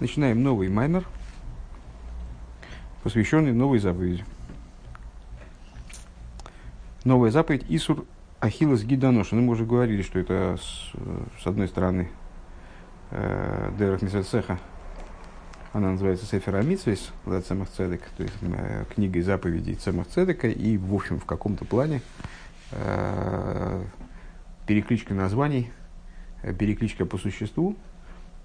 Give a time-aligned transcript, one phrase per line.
[0.00, 1.04] начинаем новый маймер,
[3.02, 4.24] посвященный новой заповеди.
[7.04, 8.04] Новая заповедь Исур
[8.40, 9.36] Ахиллес Гиданоша.
[9.36, 10.92] Ну, мы уже говорили, что это с,
[11.42, 12.08] с одной стороны
[13.10, 14.58] э, Дерах Мисацеха,
[15.72, 16.56] она называется Сефер
[17.42, 22.02] Цемах Цедек, то есть э, книгой заповедей Цемах Цедека, и, в общем, в каком-то плане
[22.72, 23.84] э,
[24.66, 25.70] перекличка названий,
[26.42, 27.76] э, перекличка по существу,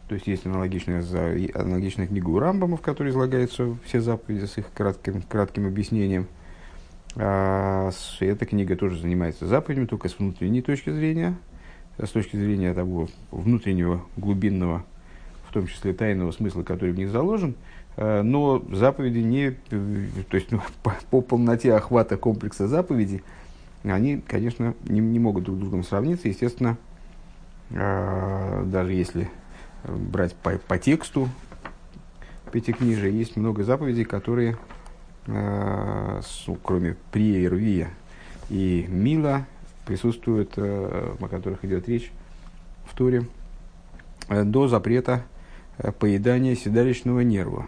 [0.07, 1.03] то есть есть аналогичная,
[1.55, 6.27] аналогичная книга у Рамбама, в которой излагаются все заповеди с их кратким, кратким объяснением.
[7.15, 11.35] А эта книга тоже занимается заповедями, только с внутренней точки зрения,
[11.97, 14.85] с точки зрения того внутреннего, глубинного,
[15.49, 17.55] в том числе тайного смысла, который в них заложен.
[17.97, 23.23] А, но заповеди не, то есть ну, по, по полноте охвата комплекса заповедей,
[23.83, 26.27] они, конечно, не, не могут друг с другом сравниться.
[26.27, 26.77] Естественно,
[27.71, 29.29] а, даже если
[29.87, 31.29] брать по, по тексту
[32.51, 34.57] пятикнижия, есть много заповедей, которые,
[35.27, 37.89] э, с, кроме прия и рвия
[38.49, 39.45] и мила,
[39.85, 42.11] присутствуют, э, о которых идет речь
[42.85, 43.27] в туре,
[44.29, 45.23] э, до запрета
[45.77, 47.67] э, поедания седалищного нерва.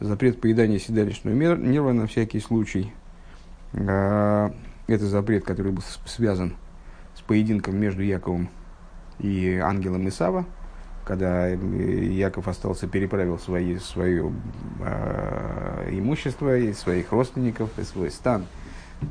[0.00, 2.92] Запрет поедания седалищного нерва на всякий случай.
[3.72, 4.50] Э,
[4.86, 6.56] это запрет, который был связан
[7.14, 8.48] с поединком между Яковом
[9.18, 10.46] и ангелом Исава,
[11.04, 14.32] когда Яков остался, переправил свои, свое
[14.80, 18.46] э, имущество, и своих родственников, и свой стан,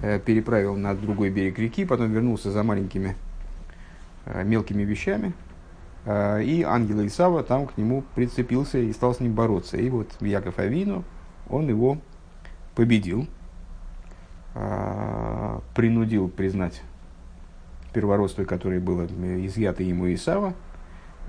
[0.02, 3.16] э, переправил на другой берег реки, потом вернулся за маленькими
[4.25, 5.34] э, мелкими вещами,
[6.06, 9.78] э, и ангел Исава там к нему прицепился и стал с ним бороться.
[9.78, 11.03] И вот Яков Авину,
[11.50, 11.97] он его
[12.73, 13.28] победил,
[14.56, 16.81] э, принудил признать
[17.92, 19.06] первородство, которое было
[19.45, 20.53] изъято ему Исава,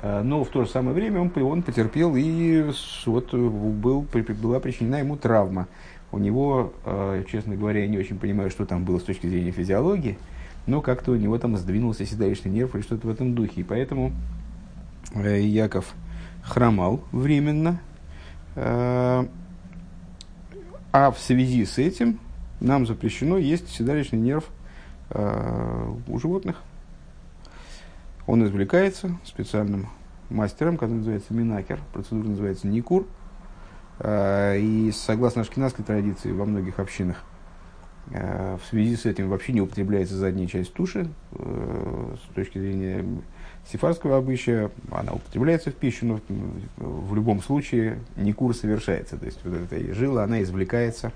[0.01, 2.71] но в то же самое время он, он потерпел и
[3.05, 4.07] вот был,
[4.41, 5.69] была причинена ему травма.
[6.13, 9.51] У него, э, честно говоря, я не очень понимаю, что там было с точки зрения
[9.51, 10.19] физиологии,
[10.67, 13.63] но как-то у него там сдвинулся седалищный нерв или что-то в этом духе.
[13.63, 14.13] И поэтому
[15.15, 15.95] э, Яков
[16.43, 17.81] хромал временно.
[18.55, 19.25] А
[20.93, 22.19] в связи с этим
[22.61, 24.45] нам запрещено есть седалищный нерв
[25.09, 26.63] у животных.
[28.27, 29.89] Он извлекается специальным
[30.31, 31.81] мастером, который называется Минакер.
[31.93, 33.07] Процедура называется Никур.
[33.99, 37.23] А, и согласно ашкенадской традиции во многих общинах,
[38.13, 41.09] а, в связи с этим вообще не употребляется задняя часть туши.
[41.33, 43.05] Э, с точки зрения
[43.71, 46.21] сифарского обычая, она употребляется в пищу, но
[46.77, 49.17] в любом случае никур совершается.
[49.17, 51.13] То есть вот эта жила, она извлекается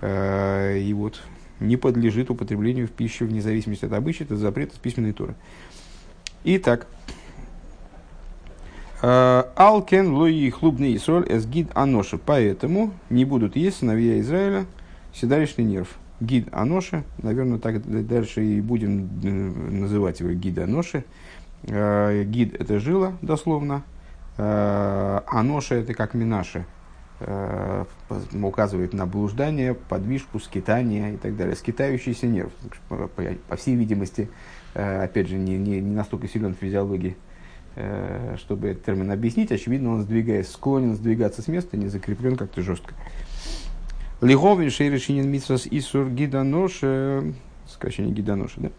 [0.00, 1.20] а, и вот
[1.60, 5.34] не подлежит употреблению в пищу вне зависимости от обычая, это запрет из письменной туры.
[6.44, 6.86] Итак,
[9.02, 12.18] э, Алкен луи хлубный Исроль эс гид аноша.
[12.18, 14.66] Поэтому не будут есть сыновья Израиля
[15.12, 15.98] седалищный нерв.
[16.20, 21.04] Гид аноши, наверное, так дальше и будем э, называть его гид аноши.
[21.64, 23.82] Э, гид это жила, дословно.
[24.36, 26.64] Аноша это как минаши,
[28.40, 31.56] указывает на блуждание, подвижку, скитание и так далее.
[31.56, 32.52] Скитающийся нерв.
[33.48, 34.30] По всей видимости,
[34.82, 37.16] опять же, не, не, не настолько силен в физиологии,
[37.76, 39.52] э, чтобы этот термин объяснить.
[39.52, 42.94] Очевидно, он сдвигаясь, склонен сдвигаться с места, не закреплен как-то жестко.
[44.20, 46.80] Лиховин шейрешинин митсвас исур гиданош,
[47.66, 48.70] сокращение гиданоша, да?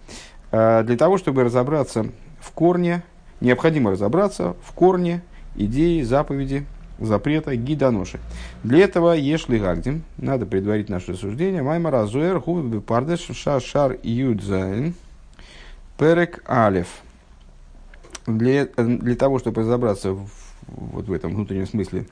[0.52, 2.08] Э, для того, чтобы разобраться
[2.40, 3.04] в корне,
[3.42, 5.22] необходимо разобраться в корне
[5.56, 6.66] идеи, заповеди,
[7.00, 8.20] запрета гиданоши.
[8.64, 14.94] Для этого ешли гагдим, надо предварить наше рассуждение, маймар азуэр хубы пардеш шар юдзайн,
[16.00, 16.88] Перек Алев.
[18.26, 20.30] Для, для того, чтобы разобраться в,
[20.68, 22.06] вот в этом внутреннем смысле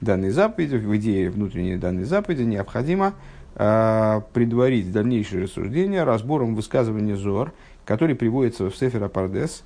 [0.00, 3.14] данной заповеди, в идее внутренней данной заповеди, необходимо
[3.56, 7.52] э, предварить дальнейшее рассуждение разбором высказывания Зор,
[7.84, 9.64] который приводится в Сефера Пардес,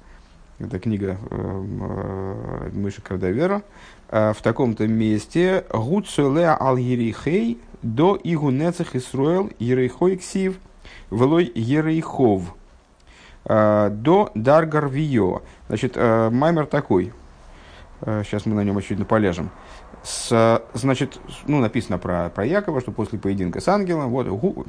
[0.58, 3.62] это книга э, э, Мыши Кардавера,
[4.08, 10.56] э, в таком-то месте «Гуцеле ал Ерихей до Игунецах Исруэл Ерейхой Ксив
[11.10, 12.54] Велой Ерейхов».
[13.48, 15.42] Э, до Даргар Вио.
[15.68, 17.12] Значит, э, маймер такой.
[18.00, 19.50] Э, сейчас мы на нем очевидно полежим.
[20.02, 24.64] С, значит, ну, написано про, про Якова, что после поединка с ангелом, вот, гу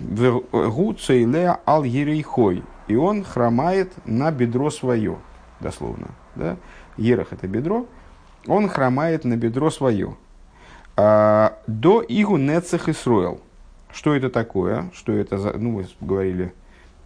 [1.66, 5.18] ал ерейхой, и он хромает на бедро свое,
[5.60, 6.58] дословно, да,
[6.98, 7.86] ерах это бедро,
[8.48, 10.16] он хромает на бедро свое.
[10.96, 13.40] А, до игу нецех Исруэл.
[13.92, 14.90] Что это такое?
[14.94, 16.54] Что это за, ну, мы говорили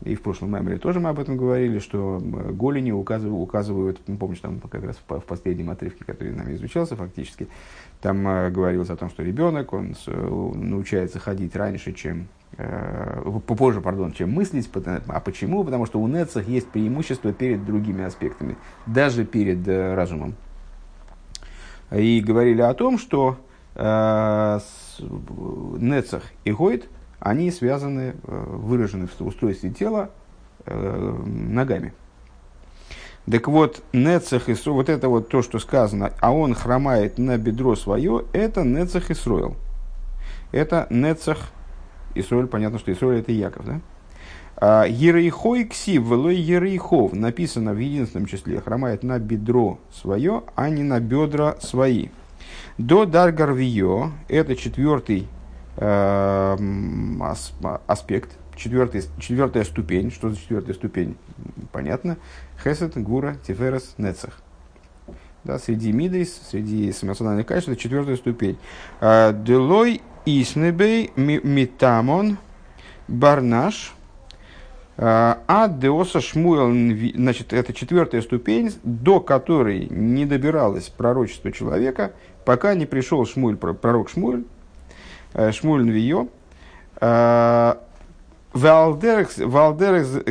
[0.03, 4.39] и в прошлом меморе тоже мы об этом говорили, что голени указывают, указывают ну, помнишь,
[4.39, 7.47] там как раз в последнем отрывке, который нами изучался фактически,
[8.01, 12.27] там говорилось о том, что ребенок, он научается ходить раньше, чем
[13.45, 14.69] попозже, пардон, чем мыслить.
[15.07, 15.63] А почему?
[15.63, 18.57] Потому что у Нецах есть преимущество перед другими аспектами,
[18.87, 20.35] даже перед разумом.
[21.91, 23.37] И говорили о том, что
[23.75, 24.59] э,
[24.99, 26.89] Нецах и Гойд–
[27.21, 30.09] они связаны, э, выражены в устройстве тела
[30.65, 31.93] э, ногами.
[33.29, 37.75] Так вот, Нецах и вот это вот то, что сказано, а он хромает на бедро
[37.75, 39.55] свое, это Нецах и Исроил.
[40.51, 41.37] Это Нецах
[42.15, 43.81] Исроиль, понятно, что Исроиль это Яков, да?
[44.57, 50.81] А, Ерейхой ксив, велой Ерейхов, написано в единственном числе, хромает на бедро свое, а не
[50.81, 52.09] на бедра свои.
[52.79, 55.27] До Даргарвио, это четвертый
[57.87, 60.11] аспект, четвертый, четвертая ступень.
[60.11, 61.17] Что за четвертая ступень?
[61.71, 62.17] Понятно.
[62.63, 64.41] Хесед, Гура, Тиферес, Нецах.
[65.43, 68.57] Да, среди мидейс, среди самонациональных качеств, это четвертая ступень.
[68.99, 72.37] Э, Делой Иснебей Митамон
[73.07, 73.95] Барнаш
[74.97, 82.13] э, а Деоса Шмуэл, значит, это четвертая ступень, до которой не добиралось пророчество человека,
[82.45, 84.45] пока не пришел Шмуэль, пророк Шмуэль,
[85.51, 86.27] Шмуль Вио.
[87.01, 87.75] Э,
[88.53, 89.39] Валдерекс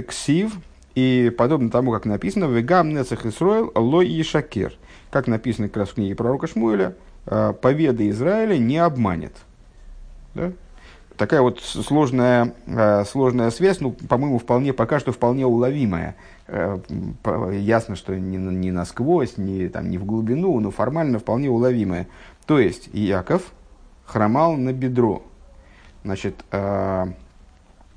[0.09, 0.59] ксив,
[0.95, 4.75] и подобно тому, как написано, «Вегам нецах Исроил лой и шакер».
[5.11, 6.95] Как написано как раз в книге пророка Шмуэля,
[7.27, 9.33] «Э, «Победа Израиля не обманет».
[10.35, 10.53] Да?
[11.17, 12.55] Такая вот сложная,
[13.05, 16.17] сложная связь, ну, по-моему, вполне, пока что вполне уловимая.
[16.49, 22.07] Ясно, что не, не насквозь, не, там, не в глубину, но формально вполне уловимая.
[22.47, 23.43] То есть, Яков–
[24.11, 25.23] хромал на бедро.
[26.03, 27.07] Значит, э,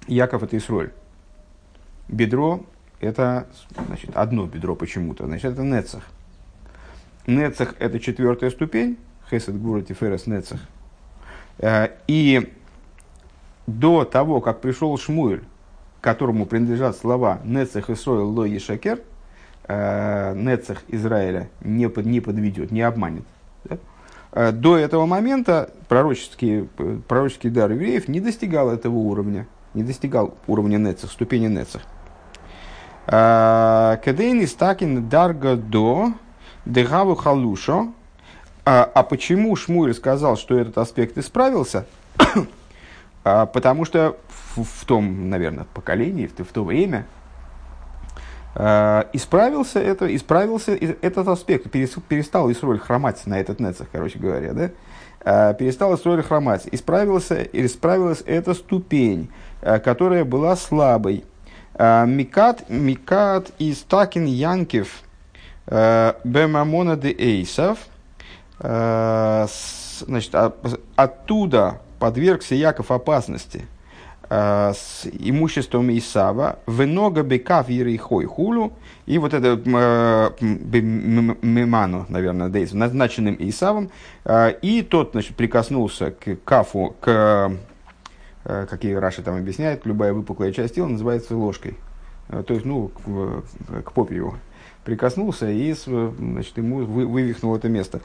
[0.08, 0.92] Яков это Исроль.
[2.08, 2.66] Бедро
[3.00, 3.48] это
[3.88, 5.26] значит, одно бедро почему-то.
[5.26, 6.04] Значит, это Нецах.
[7.26, 8.98] Нецах это четвертая ступень.
[9.30, 10.60] Хесед Гура Тиферес Нецах.
[11.58, 12.54] Э, и
[13.66, 15.44] до того, как пришел Шмуэль,
[16.02, 19.02] которому принадлежат слова Нецах Исроил Ло Ешакер,
[19.68, 23.24] э, Нецах Израиля не, под, не подведет, не обманет.
[24.36, 26.68] Э, до этого момента пророческий,
[27.08, 31.84] пророческий дар евреев не достигал этого уровня, не достигал уровня нецах, ступени нецах.
[33.08, 36.14] Э, Кедейн из такин дарга до
[36.66, 37.94] дегаву халушо.
[38.66, 41.86] А, почему Шмуэль сказал, что этот аспект исправился?
[43.24, 44.18] потому что
[44.56, 47.23] в, в том, наверное, поколении, в, в то время, Э,
[48.56, 54.70] исправился, это, исправился этот аспект, перестал Исроль хромать на этот нецах, короче говоря, да?
[55.26, 56.68] Э, перестал Исроль хромать.
[56.72, 61.26] Исправился, исправилась эта ступень, э, которая была слабой.
[61.76, 65.02] Микат, Микат из Такин Янкев
[65.66, 67.80] Бемамона де Эйсов,
[68.60, 70.54] значит, а,
[70.96, 73.83] оттуда подвергся Яков опасности– Э,
[74.74, 77.68] с имуществом Исава, венога бекав
[78.00, 78.74] хой хулу,
[79.06, 83.92] и вот это э, меману, наверное, дейс, назначенным Исавом,
[84.26, 87.52] э, и тот, значит, прикоснулся к кафу, к,
[88.44, 91.76] какие Раши там объясняет, любая выпуклая часть тела называется ложкой,
[92.30, 94.36] то есть, ну, к, к его
[94.84, 98.02] прикоснулся и значит, ему вывихнул это место.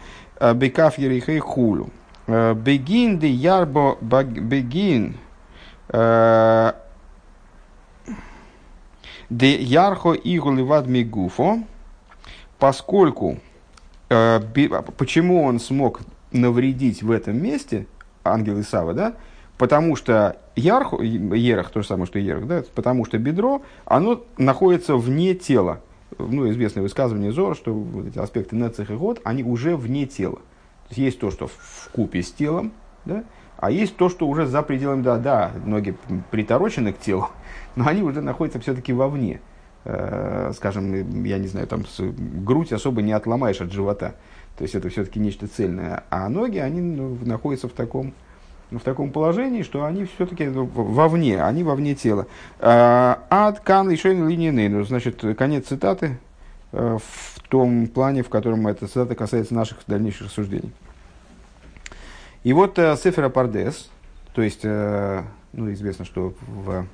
[0.54, 1.90] Бекав ерихей хулу.
[2.28, 5.16] Бегин де ярбо бегин
[9.30, 11.58] Де ярхо игуливад мигуфо,
[12.58, 13.38] поскольку,
[14.08, 14.40] э,
[14.96, 16.00] почему он смог
[16.32, 17.86] навредить в этом месте,
[18.24, 19.14] ангел Исава, да,
[19.58, 24.96] потому что ярху, ерах, то же самое, что ерах, да, потому что бедро, оно находится
[24.96, 25.80] вне тела.
[26.18, 30.36] Ну, известное высказывание Зора, что вот эти аспекты нецех и год, они уже вне тела.
[30.36, 32.72] То есть, есть то, что в купе с телом,
[33.04, 33.24] да,
[33.58, 35.96] а есть то, что уже за пределами, да, да, ноги
[36.30, 37.28] приторочены к телу,
[37.76, 39.40] но они уже находятся все-таки вовне.
[39.84, 44.14] Э, скажем, я не знаю, там грудь особо не отломаешь от живота.
[44.56, 46.04] То есть это все-таки нечто цельное.
[46.10, 48.12] А ноги, они ну, находятся в таком,
[48.70, 52.26] в таком положении, что они все-таки вовне, они вовне тела.
[52.60, 54.84] Э, Ад кан еще линейный.
[54.84, 56.18] Значит, конец цитаты
[56.72, 60.72] э, в том плане, в котором эта цитата касается наших дальнейших рассуждений.
[62.44, 63.90] И вот э, Сефера Пардес,
[64.32, 66.86] то есть, э, ну, известно, что в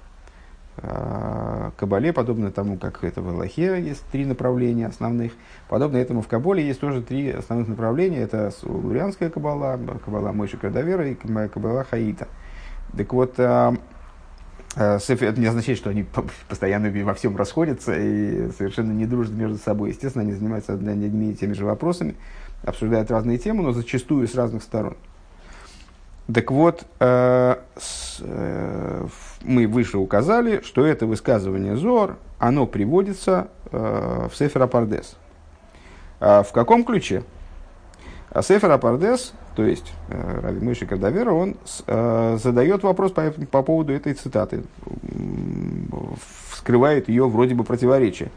[0.78, 5.32] э, Кабале, подобно тому, как это в Аллахе, есть три направления основных,
[5.68, 8.20] подобно этому в Каболе есть тоже три основных направления.
[8.20, 12.26] Это Лурианская Кабала, Кабала Мойши Кардавера и Кабала Хаита.
[12.96, 13.76] Так вот, э,
[14.76, 16.04] Это не означает, что они
[16.48, 19.90] постоянно во всем расходятся и совершенно не дружат между собой.
[19.90, 22.16] Естественно, они занимаются одними и теми же вопросами,
[22.64, 24.96] обсуждают разные темы, но зачастую с разных сторон.
[26.32, 29.06] Так вот, э, с, э,
[29.42, 35.16] мы выше указали, что это высказывание Зор, оно приводится э, в Сефер Апардес.
[36.20, 37.24] А в каком ключе?
[38.30, 38.70] А Сефер
[39.54, 44.64] то есть э, Рави Мыши Кардавера, он э, задает вопрос по, по поводу этой цитаты,
[46.50, 48.30] вскрывает ее вроде бы противоречие.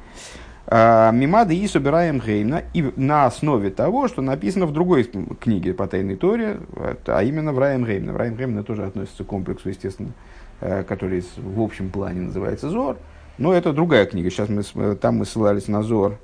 [0.70, 5.88] А, Мимады и собираем Геймна, и на основе того, что написано в другой книге по
[5.88, 6.60] Тайной Торе,
[7.06, 8.12] а именно в Раем Геймна.
[8.12, 10.12] В Раем Геймна тоже относится к комплексу, естественно,
[10.60, 12.98] э, который в общем плане называется Зор,
[13.38, 14.30] но это другая книга.
[14.30, 16.20] Сейчас мы, там мы ссылались на Зор,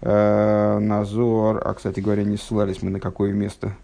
[0.00, 3.76] э, на Зор, а, кстати говоря, не ссылались мы на какое место,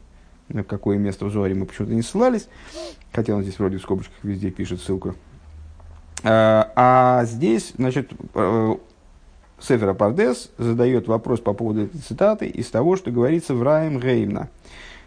[0.48, 2.48] на какое место в Зоре мы почему-то не ссылались,
[3.12, 5.14] хотя он здесь вроде в скобочках везде пишет ссылку.
[6.24, 8.10] Э, а здесь, значит,
[9.62, 14.48] Сефера Пардес задает вопрос по поводу этой цитаты из того, что говорится в Раем Геймна.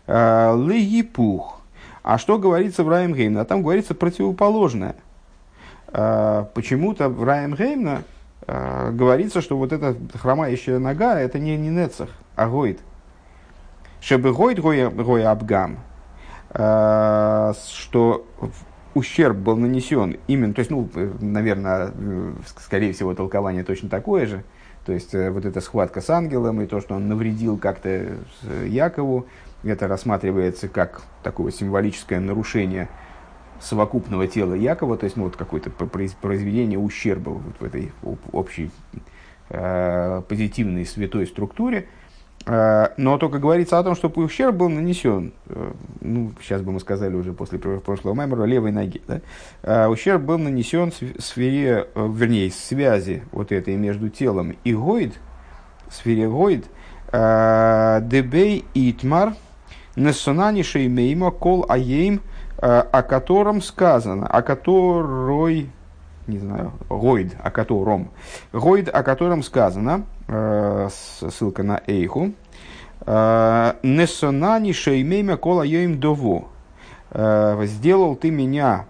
[0.07, 1.61] «А, Легипух.
[2.03, 3.41] А что говорится в Раем Геймна?
[3.41, 4.95] А там говорится противоположное.
[5.87, 8.03] А, почему-то в Раем Геймна
[8.47, 12.79] а, говорится, что вот эта хромающая нога, это не, не Нецах, а Гойд.
[13.99, 15.79] Чтобы Гойд Гой Абгам,
[16.51, 18.25] что
[18.95, 20.89] ущерб был нанесен именно, то есть, ну,
[21.21, 21.91] наверное,
[22.57, 24.43] скорее всего, толкование точно такое же,
[24.85, 28.17] то есть, э, вот эта схватка с ангелом и то, что он навредил как-то
[28.65, 29.27] Якову,
[29.63, 32.89] это рассматривается как такое символическое нарушение
[33.59, 37.91] совокупного тела Якова, то есть, ну, вот какое-то произведение ущерба вот в этой
[38.31, 38.71] общей
[39.49, 42.04] э, позитивной святой структуре, Э,
[42.45, 45.71] но только говорится о том, что ущерб был нанесен, э,
[46.01, 49.01] ну, сейчас бы мы сказали уже после прошлого мемора, левой ноги.
[49.07, 49.21] Да?
[49.63, 55.13] Э, ущерб был нанесен в сфере, вернее, связи вот этой между телом и гоид,
[55.89, 56.65] сфере гоид,
[57.11, 59.33] дебей итмар,
[59.95, 62.21] несонани шеймейма кол аейм,
[62.57, 65.69] о котором сказано, о которой,
[66.27, 68.11] не знаю, гоид, о котором,
[68.51, 72.33] гоид, о котором сказано, Э, ссылка на Эйху.
[73.05, 76.47] Э, Несонани шеймеймя кола йоим дово.
[77.11, 78.85] Э, сделал ты меня,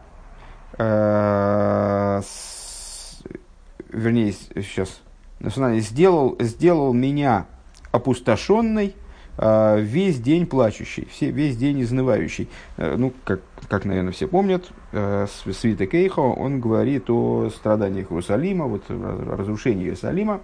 [3.89, 5.01] вернее, сейчас,
[5.39, 7.45] Несонани, сделал, сделал меня
[7.91, 8.95] опустошенной,
[9.37, 12.49] весь день плачущий, все, весь день изнывающий.
[12.77, 13.39] Ну, как,
[13.69, 20.41] как, наверное, все помнят, свиток Эйхо, он говорит о страданиях Иерусалима, вот разрушении Иерусалима,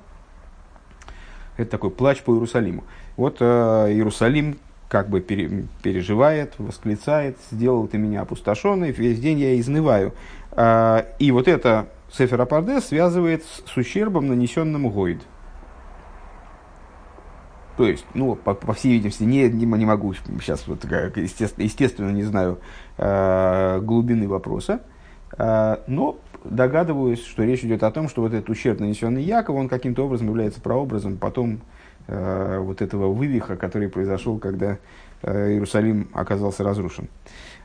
[1.62, 2.84] это такой плач по Иерусалиму.
[3.18, 3.44] Вот э,
[3.91, 4.58] Иерусалим
[4.89, 10.13] как бы пере, переживает, восклицает, сделал ты меня опустошенный, весь день я изнываю.
[10.51, 15.22] Э, и вот это Сефер Апарде связывает с, с ущербом, нанесенным Гойд.
[17.77, 20.84] То есть, ну, по, по всей видимости, не, не, не могу сейчас, вот,
[21.15, 22.60] естественно, естественно, не знаю
[22.98, 24.82] э, глубины вопроса,
[25.38, 29.69] э, но догадываюсь, что речь идет о том, что вот этот ущерб, нанесенный Якову, он
[29.69, 31.62] каким-то образом является прообразом потом
[32.07, 34.77] э, вот этого вывиха, который произошел, когда
[35.21, 37.07] э, Иерусалим оказался разрушен.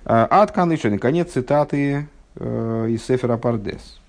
[0.04, 2.06] Э, Ад Канлишен, конец цитаты
[2.36, 4.00] э, из Сефера Пардес.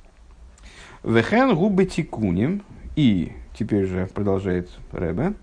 [1.04, 2.64] Вехен губы тикуним,
[2.96, 5.34] и теперь же продолжает Ребе,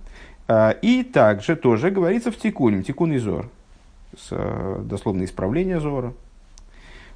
[0.48, 3.48] э, и также тоже говорится в тикуним, тикун и зор,
[4.16, 6.12] с, э, дословно исправление зора,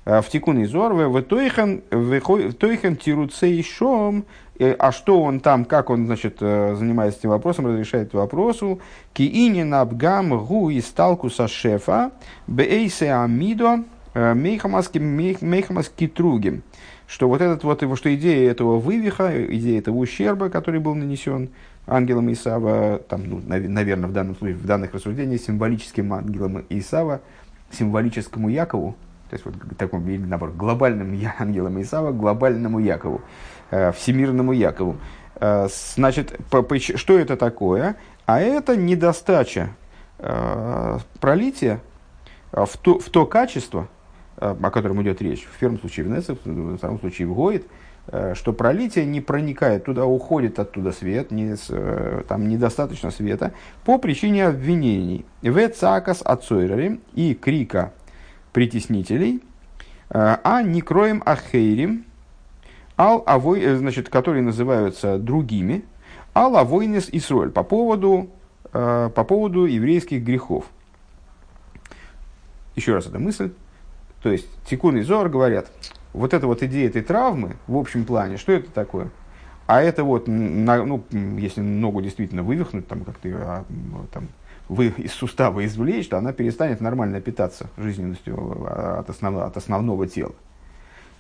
[0.05, 4.25] в тикун изор, в тойхан тируцей шом,
[4.59, 8.81] э, а что он там, как он, значит, э, занимается этим вопросом, разрешает вопросу,
[9.13, 12.13] כי ענין הפגם הוא הסתלקות השפע,
[12.47, 16.63] באותה המידה, מחמת קטרוגים,
[17.07, 21.51] что вот этот вот, его, что идея этого вывиха, идея этого ущерба, который был нанесен
[21.87, 27.21] ангелом Исава, там, ну, наверное, в данном случае, в данных рассуждениях, символическим ангелом Исава,
[27.71, 28.97] символическому Якову,
[29.29, 33.21] то есть, вот такому, или наоборот, глобальным ангелом Исава, глобальному Якову,
[33.71, 34.97] э, всемирному Якову.
[35.37, 36.39] Э, значит,
[36.79, 37.97] что это такое?
[38.25, 39.71] А это недостача
[40.19, 41.81] э, пролития
[42.53, 43.89] в то, в то качество,
[44.37, 47.67] о котором идет речь, в первом случае в Несах, в втором случае в Гоид,
[48.35, 51.57] что пролитие не проникает туда, уходит оттуда свет, не,
[52.27, 53.53] там недостаточно света,
[53.85, 55.27] по причине обвинений.
[55.43, 57.93] В цакас отцойрери и крика
[58.53, 59.43] притеснителей,
[60.11, 62.05] э, а не кроем ахейрим,
[62.97, 65.85] ал авой, э, значит, которые называются другими,
[66.35, 68.31] ал авойнес Исроль по поводу,
[68.73, 70.67] э, по поводу еврейских грехов.
[72.77, 73.53] Еще раз эта мысль.
[74.23, 75.71] То есть Тикун и Зор говорят,
[76.13, 79.11] вот эта вот идея этой травмы в общем плане, что это такое?
[79.67, 83.65] А это вот, ну, если ногу действительно вывихнуть, там как-то а,
[84.13, 84.29] там,
[84.69, 90.07] вы из сустава извлечь, то она перестанет нормально питаться жизненностью а, от основного, от основного
[90.07, 90.35] тела.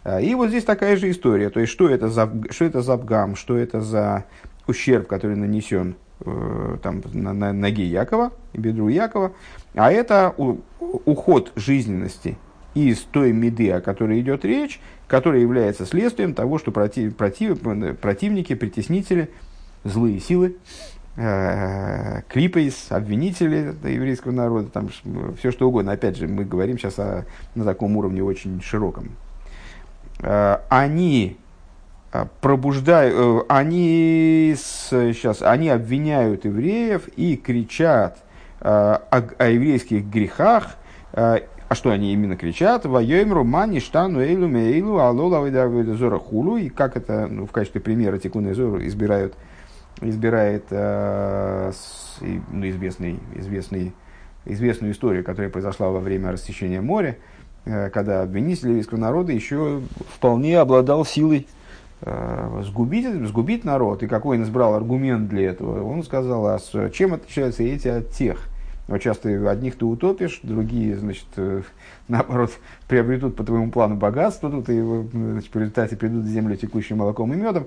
[0.04, 1.50] А, и вот здесь такая же история.
[1.50, 4.24] То есть, что это за, что это за бгам, что это за
[4.66, 9.32] ущерб, который нанесен э, там, на, на ноге Якова, бедру Якова,
[9.74, 12.36] а это у, уход жизненности
[12.74, 17.60] из той меды, о которой идет речь, которая является следствием того, что против, против,
[17.98, 19.30] противники, притеснители,
[19.84, 20.56] злые силы,
[21.18, 24.88] э, клипейс, обвинители еврейского народа, там
[25.38, 25.92] все что угодно.
[25.92, 29.10] Опять же, мы говорим сейчас о, на таком уровне очень широком.
[30.20, 31.36] Э, они
[32.12, 38.18] э, пробуждают, они, сейчас, они обвиняют евреев и кричат
[38.60, 40.76] о, о еврейских грехах,
[41.68, 42.86] а что они именно кричат?
[42.86, 46.56] Воемру мани штану эйлу мейлу алола хулу.
[46.56, 49.34] И как это ну, в качестве примера Тикуна Зора избирают,
[50.00, 53.92] избирает э, с, ну, известный, известный,
[54.44, 57.18] известную историю, которая произошла во время рассечения моря,
[57.64, 59.82] э, когда обвинитель еврейского народа еще
[60.14, 61.46] вполне обладал силой
[62.02, 64.02] э, сгубить, сгубить народ.
[64.02, 65.82] И какой он избрал аргумент для этого?
[65.82, 68.48] Он сказал, а с чем отличаются эти от тех–
[68.88, 71.62] вот часто одних ты утопишь, другие, значит, э,
[72.08, 72.52] наоборот,
[72.88, 77.32] приобретут по твоему плану богатство тут, и значит, в результате придут в землю текущим молоком
[77.34, 77.66] и медом.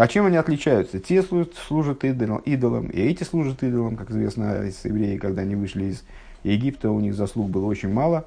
[0.00, 0.98] А чем они отличаются?
[0.98, 5.88] Те служат, служат идолам, и эти служат идолам, как известно, из евреи, когда они вышли
[5.88, 6.04] из
[6.42, 8.24] Египта, у них заслуг было очень мало,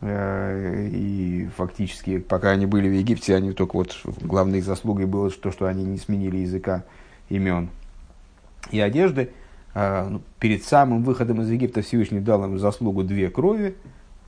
[0.00, 5.50] э, и фактически, пока они были в Египте, они только вот главной заслугой было то,
[5.50, 6.84] что они не сменили языка
[7.30, 7.70] имен
[8.70, 9.30] и одежды.
[9.74, 13.74] А, ну, перед самым выходом из Египта Всевышний дал им заслугу две крови,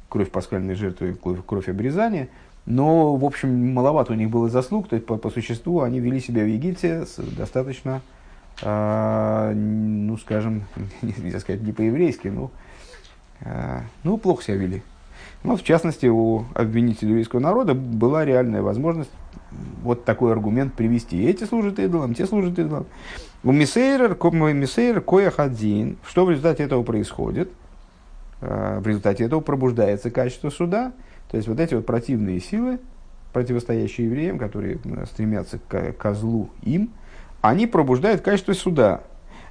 [0.08, 2.30] кровь пасхальной жертвы, кровь обрезания,
[2.70, 6.20] но, в общем, маловато у них было заслуг, то есть, по, по существу, они вели
[6.20, 8.00] себя в Египте с достаточно,
[8.62, 10.62] э, ну, скажем,
[11.02, 12.50] нельзя сказать, не по-еврейски, но,
[13.40, 14.82] э, ну, плохо себя вели.
[15.42, 19.10] Но, в частности, у обвинителей еврейского народа была реальная возможность
[19.82, 21.24] вот такой аргумент привести.
[21.24, 22.86] Эти служат идолам, те служат идолам.
[23.42, 27.50] У Мисейр, Мисейр Кояхадзин, что в результате этого происходит?
[28.42, 30.92] А, в результате этого пробуждается качество суда.
[31.30, 32.78] То есть вот эти вот противные силы,
[33.32, 36.90] противостоящие евреям, которые стремятся к козлу им,
[37.40, 39.02] они пробуждают качество суда.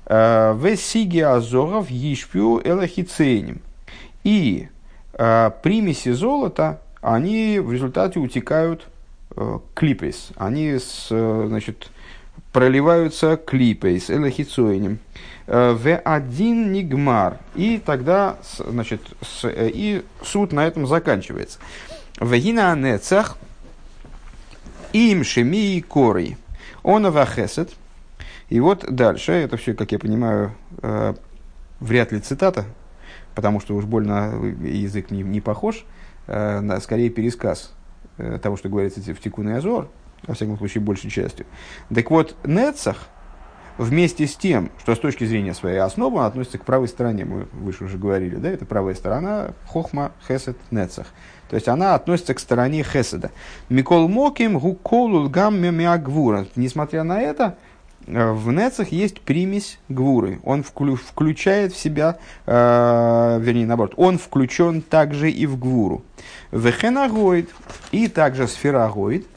[0.06, 3.62] А, в сиге азоров ешпю элахицейним.
[4.24, 4.68] И
[5.13, 8.88] а, примеси золота, они в результате утекают
[9.36, 10.32] Э, клипейс.
[10.36, 11.92] Они э, значит,
[12.52, 15.00] проливаются клипейс, элахицоинем.
[15.50, 17.38] Э, в один нигмар.
[17.56, 21.60] И тогда, значит, с, и суд на этом заканчивается.
[22.20, 23.38] В нецах
[24.94, 26.38] им шеми корей.
[26.84, 27.72] Он авахесет.
[28.50, 30.54] И вот дальше, это все, как я понимаю,
[31.80, 32.66] вряд ли цитата,
[33.36, 34.34] потому что уж больно
[34.64, 35.86] язык не, не похож,
[36.26, 37.72] скорее пересказ
[38.20, 39.88] Э, того, что говорится в Тикун и Азор,
[40.28, 41.46] во всяком случае, большей частью.
[41.94, 43.08] Так вот, Нецах,
[43.80, 47.48] вместе с тем, что с точки зрения своей основы он относится к правой стороне, мы
[47.52, 51.08] выше уже говорили, да, это правая сторона, Хохма, Хесед, Нецах.
[51.50, 53.32] То есть она относится к стороне Хеседа.
[53.70, 56.46] Микол Моким, Гуколул Гам Мемиагвура.
[56.56, 57.58] Несмотря на это,
[58.10, 60.39] Э, в Нецах есть примесь гвуры.
[60.44, 66.04] Он вклю, включает в себя, э, вернее, наоборот, он включен также и в гвуру.
[66.52, 67.50] Вехенагоид
[67.92, 69.28] и также сферагоид.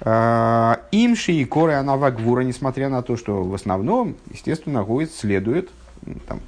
[0.00, 5.70] Э, имши и коры анава гвура, несмотря на то, что в основном, естественно, гоид следует,
[6.26, 6.40] там,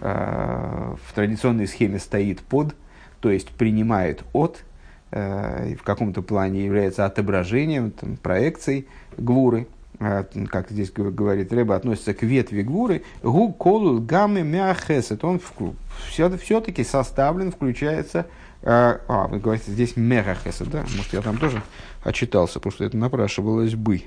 [0.00, 2.74] э, в традиционной схеме стоит под,
[3.20, 4.62] то есть принимает от,
[5.10, 8.86] э, в каком-то плане является отображением, там, проекцией
[9.16, 9.66] гвуры–
[10.04, 15.22] а, как здесь говорит Рэба, относится к ветви гвуры, гу колу гамме мяхесет.
[15.24, 15.40] Он
[16.08, 18.26] все-таки составлен, включается,
[18.64, 20.84] а, а, вы говорите, здесь мегахесет, да?
[20.96, 21.62] Может, я там тоже
[22.04, 24.02] отчитался, потому что это напрашивалось бы.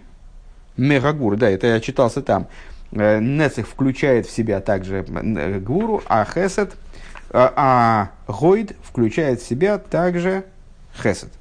[0.77, 2.47] Мегагур, да, это я отчитался там.
[2.91, 6.75] Э, Нецех включает в себя также гвуру, а хесет,
[7.31, 7.53] а,
[8.27, 10.45] а гойд включает в себя также
[11.01, 11.31] хесет.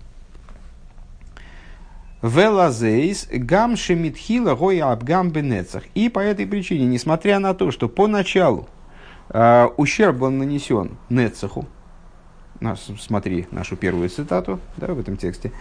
[2.22, 5.85] Велазейс гам шемитхила гоя абгам бенецах.
[5.94, 8.66] И по этой причине, несмотря на то, что поначалу
[9.29, 11.66] э, ущерб был нанесен Нецаху,
[12.99, 15.53] смотри нашу первую цитату да, в этом тексте,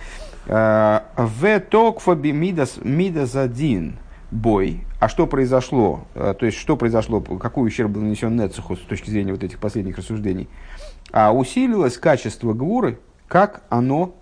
[0.46, 3.98] в токфоби мидас один
[4.32, 4.82] бой.
[5.00, 6.06] А что произошло?
[6.14, 9.98] То есть, что произошло, какой ущерб был нанесен Нецаху с точки зрения вот этих последних
[9.98, 10.48] рассуждений?
[11.12, 14.16] А усилилось качество гвуры, как оно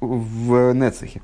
[0.00, 1.22] в Нецехе.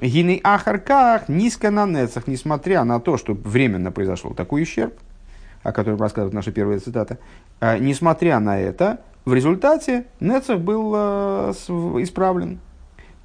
[0.00, 4.94] Гины Ахарках низко на Нецах, несмотря на то, что временно произошел такой ущерб,
[5.62, 7.18] о котором рассказывает наша первая цитата,
[7.60, 11.52] э, несмотря на это, в результате Нецах был э,
[12.02, 12.60] исправлен.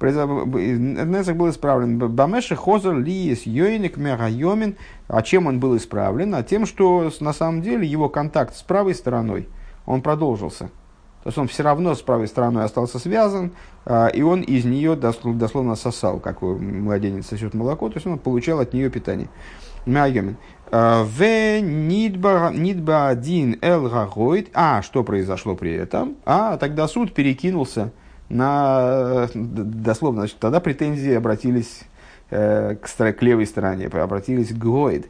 [0.00, 1.98] Нецах был исправлен.
[1.98, 4.76] Бамеши хозер лиес йойник мегайомин.
[5.08, 6.34] А чем он был исправлен?
[6.34, 9.48] А тем, что на самом деле его контакт с правой стороной,
[9.84, 10.70] он продолжился.
[11.22, 13.52] То есть он все равно с правой стороной остался связан,
[13.84, 18.60] а, и он из нее дословно сосал, как младенец сосет молоко, то есть он получал
[18.60, 19.28] от нее питание.
[19.90, 20.36] Мягемин.
[20.72, 24.50] А, в нидба один эл гагоид.
[24.54, 26.16] А что произошло при этом?
[26.24, 27.92] А тогда суд перекинулся
[28.28, 31.80] на дословно, значит, тогда претензии обратились
[32.30, 35.08] э, к, к левой стороне, обратились к Гоид.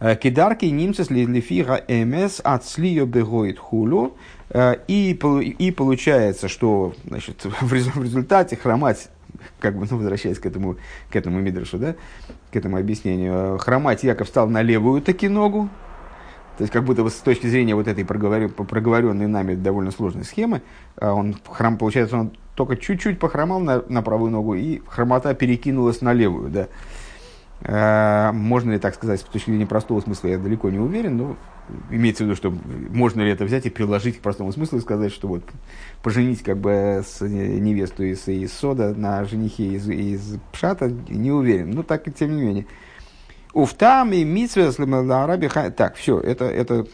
[0.00, 4.16] Э, кидарки немцы лифига МС от слио бегоид хулу.
[4.50, 9.08] Э, и, и получается, что значит, в результате хромать,
[9.60, 10.76] как бы, ну, возвращаясь к этому,
[11.10, 11.96] к этому мидрашу, да,
[12.52, 15.68] к этому объяснению, хромать Яков стал на левую таки ногу,
[16.58, 20.62] то есть, как будто бы с точки зрения вот этой проговоренной нами довольно сложной схемы,
[20.96, 26.00] а он, храм, получается, он только чуть-чуть похромал на, на правую ногу, и хромота перекинулась
[26.00, 26.50] на левую.
[26.50, 26.68] Да.
[27.62, 31.36] А, можно ли так сказать с точки зрения простого смысла, я далеко не уверен, но
[31.90, 32.52] имеется в виду, что
[32.90, 35.44] можно ли это взять и приложить к простому смыслу и сказать, что вот
[36.02, 41.70] поженить как бы с невесту из, из Сода на женихе из, из Пшата, не уверен.
[41.70, 42.66] Но так, тем не менее.
[43.52, 46.86] Уфтам и митсве араби Так, все, это, это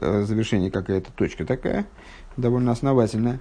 [0.00, 1.86] э, завершение какая-то точка такая,
[2.36, 3.40] довольно основательная.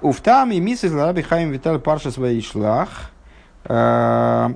[0.00, 3.10] Уфтам и митсве араби хаим виталь парша своей шлах.
[3.64, 4.54] Э,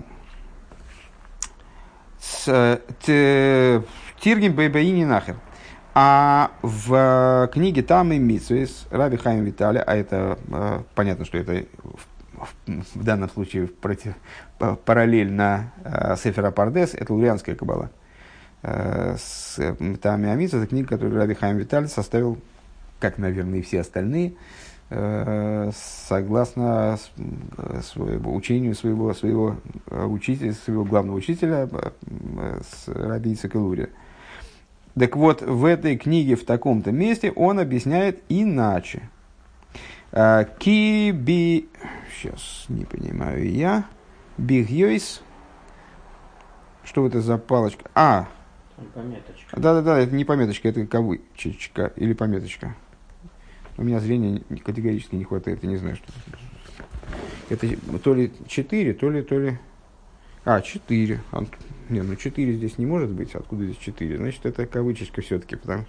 [4.20, 5.36] Тиргим Бейбаини Нахер.
[6.00, 11.64] А в книге там и Митсвейс Раби Хайм Виталя, а это э, понятно, что это
[12.94, 14.14] в данном случае против,
[14.84, 17.90] параллельно э, Сефера Пардес, это лурианская кабала.
[18.62, 19.58] Э, с
[20.00, 22.38] Тами Амиц, это книга, которую Раби Хайм Виталь составил,
[23.00, 24.34] как, наверное, и все остальные,
[24.90, 25.72] э,
[26.06, 26.96] согласно
[27.82, 29.56] своему учению своего, своего
[29.90, 31.68] учителя, своего главного учителя,
[32.62, 33.58] с Раби Ицека.
[34.98, 39.08] Так вот, в этой книге в таком-то месте он объясняет иначе.
[40.10, 41.68] Киби...
[42.14, 43.84] Сейчас не понимаю я.
[44.38, 45.22] Бигьёйс.
[46.84, 47.90] Что это за палочка?
[47.94, 48.26] А!
[48.94, 49.60] Пометочка.
[49.60, 52.74] Да-да-да, это не пометочка, это кавычечка или пометочка.
[53.76, 56.06] У меня зрения категорически не хватает, я не знаю, что
[57.48, 57.66] это.
[57.66, 59.58] Это то ли 4, то ли, то ли...
[60.50, 61.20] А, 4.
[61.90, 63.34] Не, ну 4 здесь не может быть.
[63.34, 64.16] Откуда здесь 4?
[64.16, 65.84] Значит, это кавычечка все-таки, потому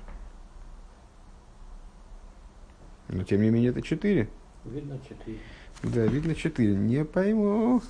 [3.07, 4.27] Но тем не менее это 4.
[4.65, 5.37] Видно 4.
[5.83, 6.75] Да, видно 4.
[6.75, 7.81] Не пойму.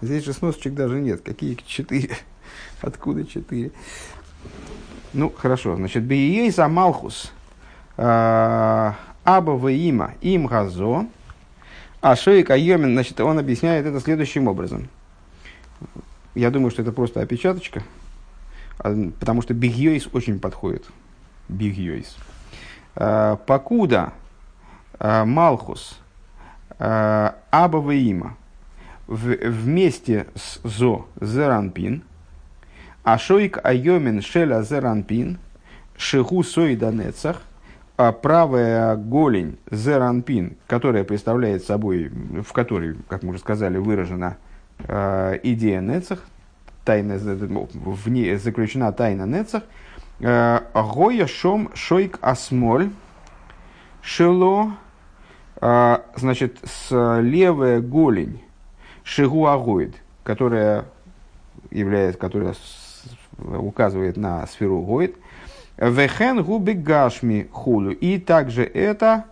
[0.00, 1.20] Здесь же сносочек даже нет.
[1.20, 2.16] Какие 4?
[2.80, 3.70] Откуда 4?
[5.12, 5.76] Ну, хорошо.
[5.76, 7.32] Значит, Бией Малхус.
[7.98, 11.06] А, Аба има им газо.
[12.00, 14.88] А Шейка Йомин, значит, он объясняет это следующим образом.
[16.34, 17.82] Я думаю, что это просто опечаточка,
[18.78, 20.86] а, потому что Бигьойс очень подходит.
[21.48, 22.16] Бигьойс.
[22.94, 24.12] А, покуда
[24.98, 25.98] Малхус
[26.78, 28.36] Абава има
[29.08, 32.02] вместе с зо зеранпин,
[33.04, 35.38] а шойк айомин шеля зеранпин,
[35.96, 37.42] шигу сойда нецах,
[37.96, 44.51] а правая голень зеранпин, которая представляет собой, в которой, как мы уже сказали, выражена э,
[44.84, 46.20] идея нецах,
[46.84, 49.62] тайна, в ней заключена тайна нецах,
[50.20, 52.90] Гоя шом шойк асмоль
[54.02, 54.72] шело,
[55.60, 58.40] значит, с левая голень
[59.04, 60.84] Шигуагоид, которая
[61.70, 62.54] является, которая
[63.38, 65.16] указывает на сферу Гоид,
[65.76, 67.90] Вехен губи гашми хулю.
[67.92, 69.24] И также это,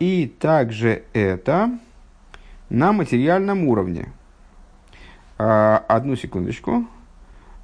[0.00, 1.70] и также это
[2.70, 4.08] на материальном уровне.
[5.44, 6.86] А, одну секундочку.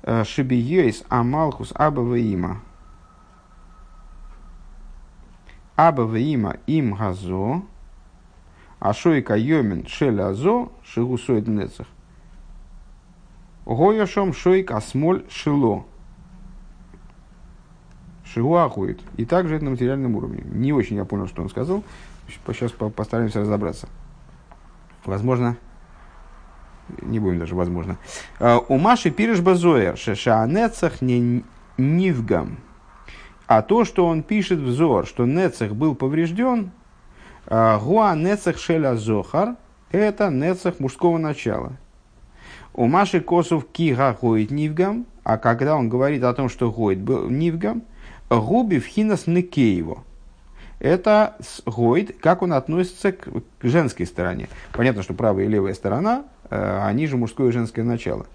[0.02, 2.60] А, Шибиейс амалхус абаваима.
[5.76, 7.62] Абаваима им газо.
[8.80, 11.86] Ашойка йомин шеля азо шигусоид нецах.
[13.64, 15.84] Гояшом шойк асмоль шило.
[18.24, 19.00] Шигуахует.
[19.16, 20.42] И также это на материальном уровне.
[20.50, 21.84] Не очень я понял, что он сказал.
[22.48, 23.88] Сейчас постараемся разобраться.
[25.04, 25.56] Возможно,
[27.02, 27.98] не будем даже возможно.
[28.40, 31.44] А, у Маши пириш базоер, шешаанецах не
[31.76, 32.58] нивгам.
[33.46, 36.70] А то, что он пишет взор, что Нецех был поврежден,
[37.48, 39.56] Гуа нецех шеля зохар–
[39.90, 41.72] это нецех мужского начала.
[42.74, 47.30] У Маши Косов кига гоит нивгам, а когда он говорит о том, что гоит был
[47.30, 47.82] нивгам,
[48.28, 50.04] губи в хинас некеево.
[50.80, 51.36] Это
[51.66, 53.28] гоит, как он относится к
[53.62, 54.48] женской стороне.
[54.72, 58.26] Понятно, что правая и левая сторона, э, они же мужское и женское начало.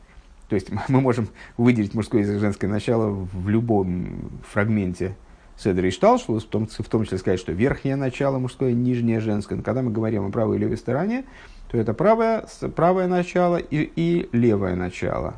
[0.50, 5.16] То есть мы можем выделить мужское и женское начало в любом фрагменте
[5.58, 9.56] Седри и Шталшулус, в том, в том числе сказать, что верхнее начало мужское, нижнее женское.
[9.56, 11.26] Но когда мы говорим о правой и левой стороне,
[11.70, 15.36] то это правое, правое начало и, и левое начало.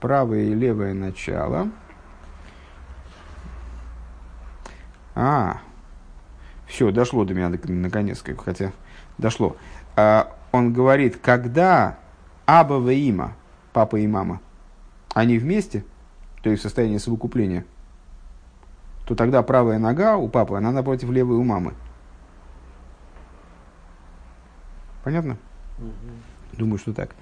[0.00, 1.70] Правое и левое начало.
[5.14, 5.60] А,
[6.72, 8.72] все, дошло до меня наконец, хотя
[9.18, 9.56] дошло.
[9.94, 11.98] А, он говорит, когда
[12.46, 13.34] Аба и Има,
[13.74, 14.40] папа и мама,
[15.12, 15.84] они вместе,
[16.42, 17.66] то есть в состоянии совокупления,
[19.04, 21.74] то тогда правая нога у папы, она напротив левой у мамы.
[25.04, 25.36] Понятно?
[25.78, 26.56] Угу.
[26.58, 27.14] Думаю, что так.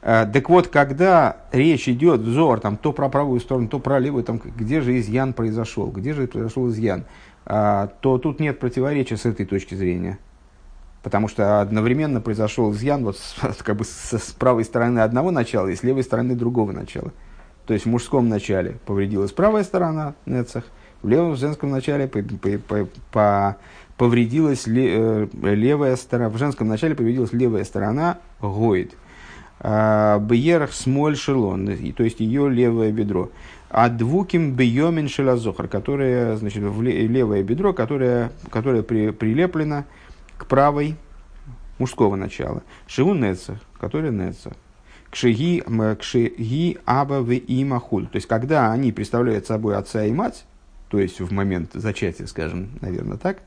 [0.00, 4.22] А, так вот, когда речь идет взор там, то про правую сторону, то про левую,
[4.22, 7.04] там, где же изъян произошел, где же произошел изъян,
[7.44, 10.18] то тут нет противоречия с этой точки зрения.
[11.02, 15.68] Потому что одновременно произошел изъян вот с, как бы с, с правой стороны одного начала
[15.68, 17.12] и с левой стороны другого начала.
[17.66, 20.64] То есть в мужском начале повредилась правая сторона Нецах,
[21.02, 23.56] в левом в женском начале по, по, по, по,
[23.96, 28.94] повредилась ле, э, левая сторона, в женском начале повредилась левая сторона Гоид.
[29.60, 33.30] А, Бьерах смоль шелон, то есть ее левое бедро.
[33.74, 39.86] А двуким бьемин шелазохар, которое, значит, в левое бедро, которое, которое при, прилеплено
[40.36, 40.94] к правой
[41.78, 42.62] мужского начала.
[42.86, 44.52] Шиу нецах, который нецах.
[45.10, 45.64] Кшеги,
[45.98, 48.08] кшеги аба в имахуль.
[48.08, 50.44] То есть, когда они представляют собой отца и мать,
[50.90, 53.38] то есть в момент зачатия, скажем, наверное, так,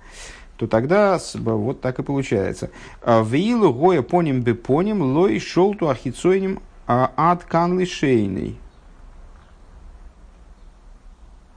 [0.58, 2.72] то тогда вот так и получается.
[3.04, 8.58] А, Веилу гоя поним бы поним лой шолту ахицойним а, ад канли шейный.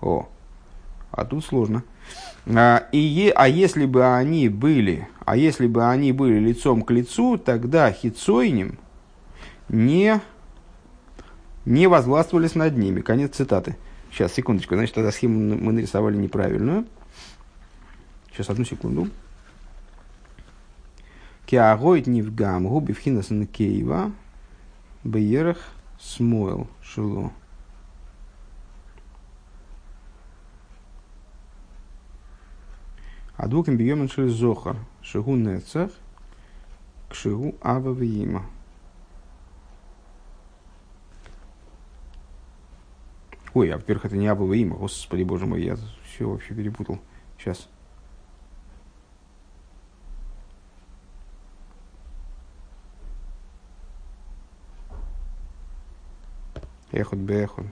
[0.09, 0.29] О,
[1.11, 1.85] а тут сложно.
[2.47, 7.37] А, и а если бы они были, а если бы они были лицом к лицу,
[7.37, 8.79] тогда хицойним
[9.69, 10.21] не,
[11.67, 13.03] не возгластвовались над ними.
[13.03, 13.77] Конец цитаты.
[14.11, 14.75] Сейчас, секундочку.
[14.75, 16.87] Значит, тогда схему мы нарисовали неправильную.
[18.33, 19.09] Сейчас, одну секунду.
[21.45, 24.13] Киагоид нивгам губи вхинас кеева
[25.05, 25.59] беерах
[26.01, 27.33] смойл шило.
[33.39, 34.77] А двуким бьем через зохар.
[35.01, 35.93] Шигу нецах
[37.09, 38.45] к шигу ава виима.
[43.55, 44.75] Ой, а во-первых, это не Абова имя.
[44.75, 46.99] Господи, боже мой, я все вообще перепутал.
[47.39, 47.69] Сейчас.
[56.91, 57.67] Эхот бехот.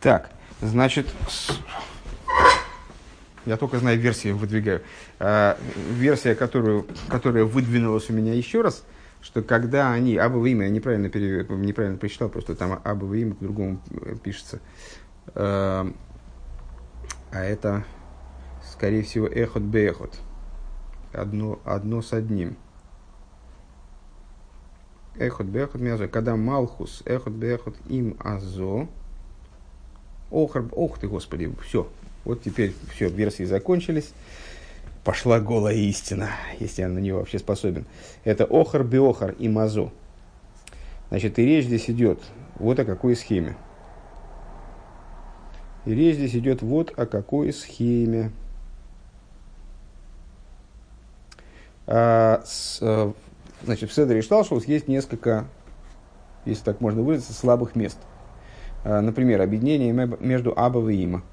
[0.00, 0.30] Так,
[0.60, 1.08] значит,
[3.46, 4.82] я только знаю версии, выдвигаю.
[5.18, 8.84] А, версия, которую, которая выдвинулась у меня еще раз,
[9.20, 11.50] что когда они, абово имя, я неправильно, перев...
[11.50, 13.80] неправильно прочитал, просто там абово имя по-другому
[14.22, 14.60] пишется.
[15.34, 15.92] А,
[17.32, 17.84] а это,
[18.72, 20.20] скорее всего, эхот бехот.
[21.12, 22.56] Одно, одно с одним.
[25.16, 26.06] Эхот бехот мязо.
[26.06, 28.88] Когда Малхус, эхот бехот им азо.
[30.30, 31.88] Ох, ох ты, Господи, все,
[32.24, 34.12] вот теперь все, версии закончились.
[35.04, 37.86] Пошла голая истина, если я на нее вообще способен.
[38.24, 39.90] Это охар, биохар и мазо.
[41.08, 42.20] Значит, и речь здесь идет
[42.56, 43.56] вот о какой схеме.
[45.86, 48.30] И речь здесь идет вот о какой схеме.
[51.86, 53.14] А, с, а,
[53.64, 55.46] значит, в Седре и Шталшус есть несколько,
[56.44, 57.96] если так можно выразиться, слабых мест.
[58.84, 61.22] А, например, объединение между Аба и Има–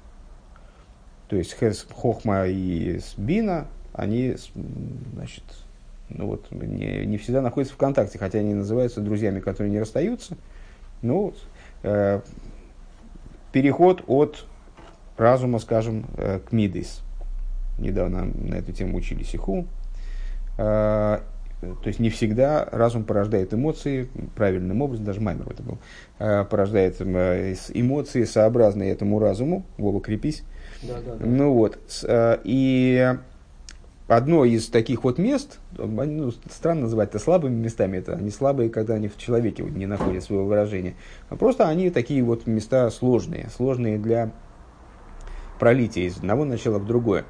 [1.28, 4.36] то есть Хес, Хохма и Бина, они,
[5.14, 5.42] значит,
[6.08, 10.36] ну вот, не, не всегда находятся в контакте, хотя они называются друзьями, которые не расстаются.
[11.02, 11.34] Ну,
[11.82, 12.20] э,
[13.52, 14.46] переход от
[15.16, 17.02] разума, скажем, э, к мидейс.
[17.78, 19.66] Недавно на эту тему учили сиху.
[20.58, 21.20] Э,
[21.82, 25.78] то есть не всегда разум порождает эмоции правильным образом, даже Маймер это был,
[26.18, 30.44] э, порождает э, эмоции, сообразные этому разуму, Вова, крепись,
[30.82, 31.26] да, да, да.
[31.26, 31.78] Ну вот.
[32.04, 33.14] Э, и
[34.08, 38.94] одно из таких вот мест, ну, странно называть это слабыми местами, это они слабые, когда
[38.94, 40.94] они в человеке не находят своего выражения,
[41.28, 44.32] а просто они такие вот места сложные, сложные для
[45.58, 47.24] пролития из одного начала в другое.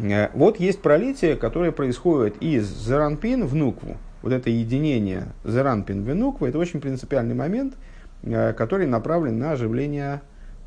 [0.00, 3.96] Э, вот есть пролитие, которое происходит из Заранпин в Нукву.
[4.22, 7.74] Вот это единение Заранпин в Нукву, это очень принципиальный момент,
[8.22, 10.20] э, который направлен на оживление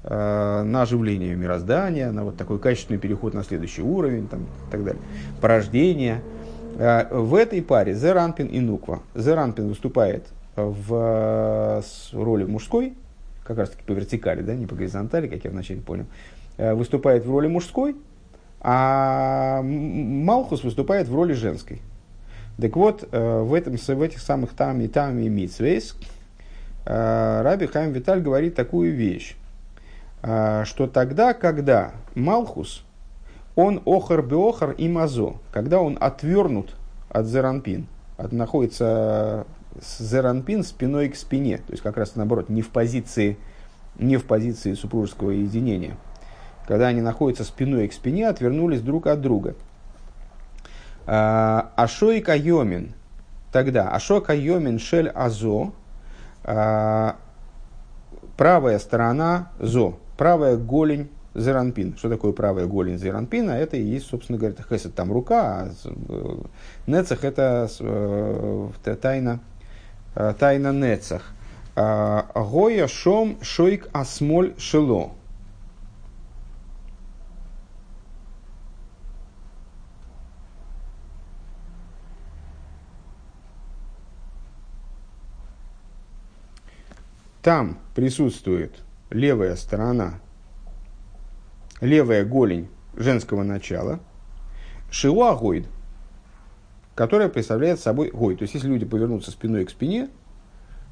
[0.04, 4.84] Э, на оживление мироздания, на вот такой качественный переход на следующий уровень там, и так
[4.84, 5.02] далее,
[5.39, 6.22] порождение.
[6.74, 9.02] В этой паре Зеранпин и Нуква.
[9.13, 12.94] Зеранпин выступает в роли мужской,
[13.44, 16.06] как раз таки по вертикали, да, не по горизонтали, как я вначале понял,
[16.58, 17.96] выступает в роли мужской,
[18.62, 21.82] а Малхус выступает в роли женской.
[22.62, 25.95] Так вот, в, этом, в этих самых там и там и митсвейс
[26.86, 29.36] Раби Хайм Виталь говорит такую вещь,
[30.24, 32.84] а, что тогда, когда Малхус,
[33.56, 36.76] он охар беохар и мазо, когда он отвернут
[37.10, 39.45] от зеранпин, от, находится
[39.80, 43.38] с зеранпин спиной к спине, то есть как раз наоборот, не в позиции,
[43.97, 45.97] не в позиции супружеского единения,
[46.67, 49.56] когда они находятся спиной к спине, отвернулись друг от друга.
[51.08, 52.93] А, Ашой кайомин,
[53.52, 55.71] тогда Ашой кайомин шель азо,
[56.43, 57.15] а,
[58.38, 61.97] правая сторона зо, правая голень зеранпин.
[61.97, 63.52] Что такое правая голень зеранпина?
[63.52, 66.36] Это и есть, собственно говоря, хесед там рука, а э,
[66.88, 69.39] нецах это э, тайна,
[70.15, 71.34] э, тайна нецах.
[71.76, 75.12] А, Гоя шом шойк асмоль шело.
[87.41, 88.75] Там присутствует
[89.10, 90.19] левая сторона,
[91.82, 93.99] левая голень женского начала,
[94.91, 95.67] шиуа гойд,
[96.93, 98.36] которая представляет собой гой.
[98.36, 100.10] То есть, если люди повернутся спиной к спине,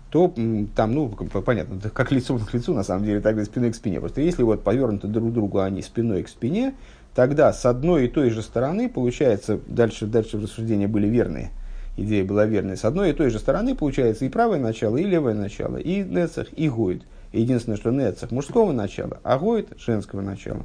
[0.10, 0.34] то
[0.76, 4.00] там, ну, понятно, как лицо к лицу, на самом деле, тогда спиной к спине.
[4.00, 6.74] Просто если вот повернуты друг к другу они спиной к спине,
[7.14, 11.52] тогда с одной и той же стороны, получается, дальше, дальше рассуждения были верные,
[12.04, 15.34] идея была верная, с одной и той же стороны получается и правое начало, и левое
[15.34, 17.04] начало, и нецах, и гойд.
[17.32, 20.64] Единственное, что Нецах мужского начала, а Гойд женского начала.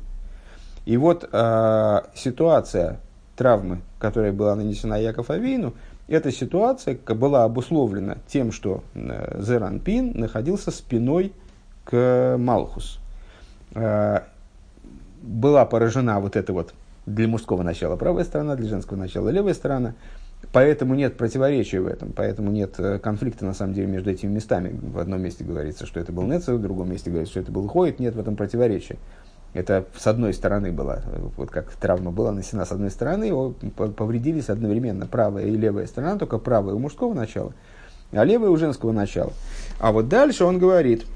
[0.86, 3.00] И вот э, ситуация
[3.36, 5.74] травмы, которая была нанесена Яков Авину,
[6.08, 11.32] эта ситуация была обусловлена тем, что э, Зеранпин находился спиной
[11.84, 12.98] к Малхус.
[13.74, 14.20] Э,
[15.22, 16.74] была поражена вот эта вот
[17.06, 19.94] для мужского начала правая сторона, для женского начала левая сторона.
[20.52, 24.78] Поэтому нет противоречия в этом, поэтому нет э, конфликта на самом деле между этими местами.
[24.80, 27.66] В одном месте говорится, что это был Нецер, в другом месте говорится, что это был
[27.68, 28.98] Хоид, нет в этом противоречия.
[29.54, 31.02] Это с одной стороны была,
[31.36, 33.54] вот как травма была нанесена с одной стороны, его
[33.96, 37.52] повредились одновременно правая и левая сторона, только правая у мужского начала,
[38.10, 39.32] а левая у женского начала.
[39.78, 41.06] А вот дальше он говорит,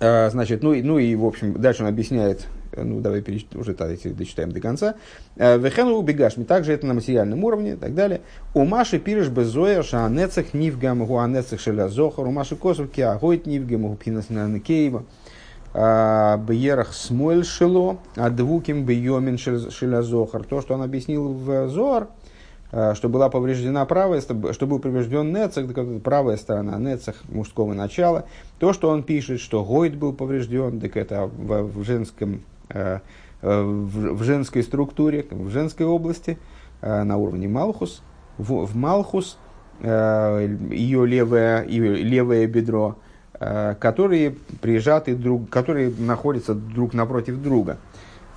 [0.00, 3.46] э, значит, ну, ну и, в общем, дальше он объясняет ну, давай переч...
[3.54, 4.94] уже давайте дочитаем до конца.
[5.36, 8.20] Э, Вехену убегашми, также это на материальном уровне и так далее.
[8.54, 14.26] У Маши пириш безоя шаанецах нивгам гуанецах шеля зохар, у Маши косов киагойт нивгам гупинас
[14.64, 15.04] кейва.
[15.74, 20.44] Э, Бьерах смоль шело, а двуким бьемин шеля зохар.
[20.44, 22.08] То, что он объяснил в Зоар,
[22.72, 25.66] э, что была повреждена правая, что был поврежден Нецах,
[26.02, 28.26] правая сторона Нецах мужского начала.
[28.58, 32.59] То, что он пишет, что Гойд был поврежден, так это в, в женском Э,
[33.42, 36.38] в, в женской структуре, в женской области,
[36.82, 38.02] э, на уровне Малхус.
[38.38, 39.38] В, в Малхус
[39.80, 42.96] э, ее левое, ее левое бедро,
[43.38, 47.78] которые прижаты друг, которые находятся друг напротив друга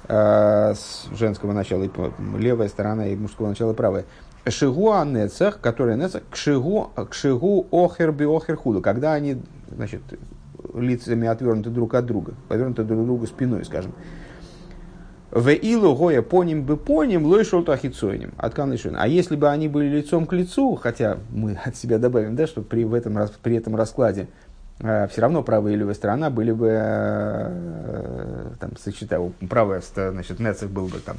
[0.08, 1.90] с женского начала,
[2.38, 4.06] левая сторона и мужского начала правая.
[4.48, 9.42] Шигу анецах, который нецах, к шигу, к шигу охер би охер худу, когда они,
[9.76, 10.02] значит,
[10.74, 13.94] лицами отвернуты друг от друга, повернуты друг к другу спиной, скажем.
[15.34, 18.34] В илу гоя поним бы поним, лой шел ахицойним.
[18.38, 22.62] А если бы они были лицом к лицу, хотя мы от себя добавим, да, что
[22.62, 24.28] при, в этом, при этом раскладе
[24.80, 30.70] э, все равно правая и левая сторона были бы, э, там, сочетая, правая, значит, нецех
[30.70, 31.18] был бы там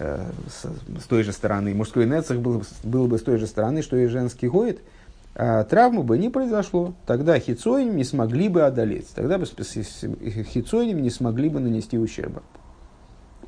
[0.00, 0.64] э, с,
[1.00, 4.08] с той же стороны, мужской нецех был, был бы с той же стороны, что и
[4.08, 4.80] женский гоет,
[5.36, 6.94] а травмы бы не произошло.
[7.06, 9.14] Тогда хицоиним не смогли бы одолеть.
[9.14, 12.42] Тогда бы хицоиним не смогли бы нанести ущерба.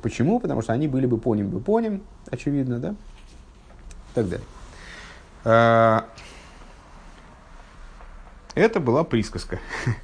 [0.05, 0.39] Почему?
[0.39, 2.91] Потому что они были бы поним бы поним, очевидно, да?
[2.91, 4.45] И так далее.
[5.43, 6.07] А,
[8.53, 9.59] это была присказка.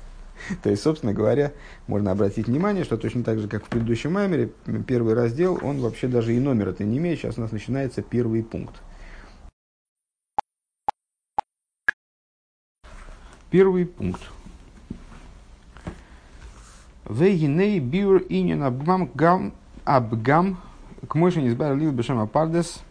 [0.63, 1.53] То есть, собственно говоря,
[1.85, 4.49] можно обратить внимание, что точно так же, как в предыдущем маймере,
[4.87, 7.19] первый раздел, он вообще даже и номер это не имеет.
[7.19, 8.81] Сейчас у нас начинается первый пункт.
[13.51, 14.23] Первый пункт.
[17.07, 19.53] Вейгиней биур инин абгам гам
[19.85, 20.57] абгам
[21.07, 22.81] к мойши не избавил лил бешем апардес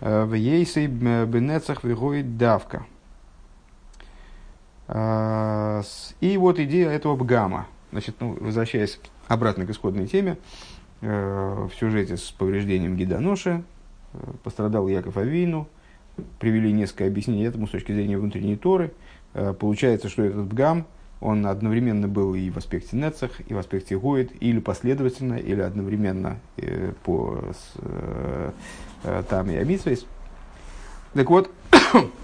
[0.00, 2.86] э, в ейсей бенецах вигоит давка.
[4.88, 5.82] А,
[6.20, 7.66] и вот идея этого бгама.
[7.92, 8.98] Значит, ну, возвращаясь
[9.28, 10.38] обратно к исходной теме,
[11.02, 13.62] э, в сюжете с повреждением гидоноши
[14.12, 15.68] э, пострадал Яков Авину,
[16.38, 18.92] привели несколько объяснений этому с точки зрения внутренней Торы.
[19.34, 20.86] Э, получается, что этот бгам,
[21.20, 26.38] он одновременно был и в аспекте Нецах, и в аспекте Гоид, или последовательно, или одновременно
[27.04, 30.06] по с, там и Амитсвейс.
[31.14, 31.50] Так вот,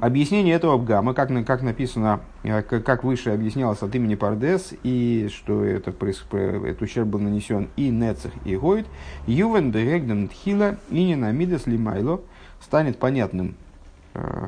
[0.00, 5.62] Объяснение этого Абгама, как, как написано, э, как выше объяснялось от имени Пардес, и что
[5.62, 8.86] это, этот ущерб был нанесен и Нецех, и Гойд,
[9.26, 12.22] Ювен Берегден Тхила и Ненамидес Лимайло
[12.62, 13.69] станет понятным, э,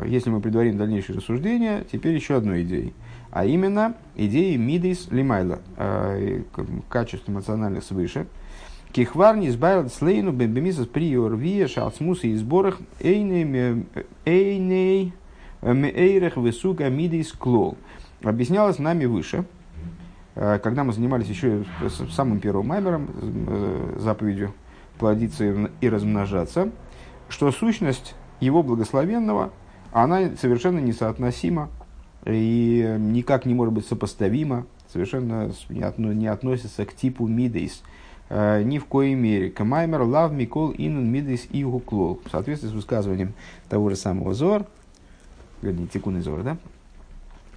[0.06, 2.94] если мы предварим дальнейшее рассуждение, теперь еще одной идеей.
[3.30, 6.42] А именно, идеей Мидис Лимайла, э,
[6.90, 8.26] качеств эмоциональных свыше,
[8.92, 13.84] Кихварни избавил слейну бембемисас приор вия шалцмуса и сборах эйней
[15.62, 17.78] Мейрех высука мидис клол.
[18.22, 19.46] Объяснялось нами выше,
[20.34, 21.64] э, когда мы занимались еще
[22.10, 23.08] самым первым маймером,
[23.46, 24.52] э, заповедью
[24.98, 26.70] плодиться и размножаться,
[27.30, 29.52] что сущность его благословенного,
[29.92, 31.70] она совершенно несоотносима
[32.26, 37.82] и никак не может быть сопоставима, совершенно не относится к типу мидейс,
[38.28, 39.50] э, ни в коей мере.
[39.50, 42.20] Камаймер лав микол инн мидейс и клол.
[42.24, 43.32] В соответствии с высказыванием
[43.68, 44.66] того же самого Зор,
[45.62, 46.58] вернее, Тикун Изор, да,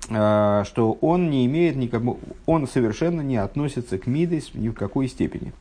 [0.09, 5.07] а, что он не имеет никакого, он совершенно не относится к Мидес ни в какой
[5.07, 5.51] степени.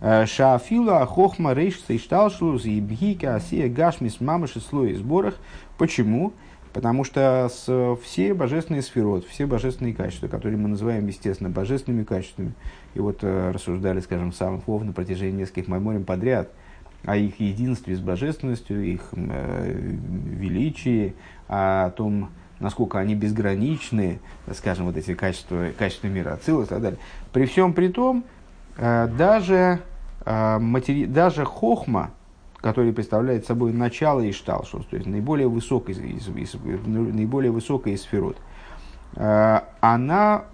[0.00, 5.36] Шафила хохма рейш сейшталшлус и бхика асия гашмис мамаши слои сборах.
[5.76, 6.32] Почему?
[6.72, 12.52] Потому что с, все божественные сферот, все божественные качества, которые мы называем, естественно, божественными качествами,
[12.94, 16.50] и вот э, рассуждали, скажем, самых слов на протяжении нескольких майморем подряд,
[17.04, 21.14] о их единстве с божественностью, их э, величии,
[21.48, 22.30] о том,
[22.60, 24.20] насколько они безграничны,
[24.54, 27.00] скажем, вот эти качества, качества мира, Ацилус и так далее.
[27.32, 28.24] При всем при том,
[28.76, 29.80] э, даже,
[30.24, 31.06] матери...
[31.06, 32.10] даже хохма,
[32.58, 36.54] который представляет собой начало Ишталшус, то есть наиболее высокий из, из,
[36.86, 38.36] наиболее высокая из сферот,
[39.16, 40.44] э, она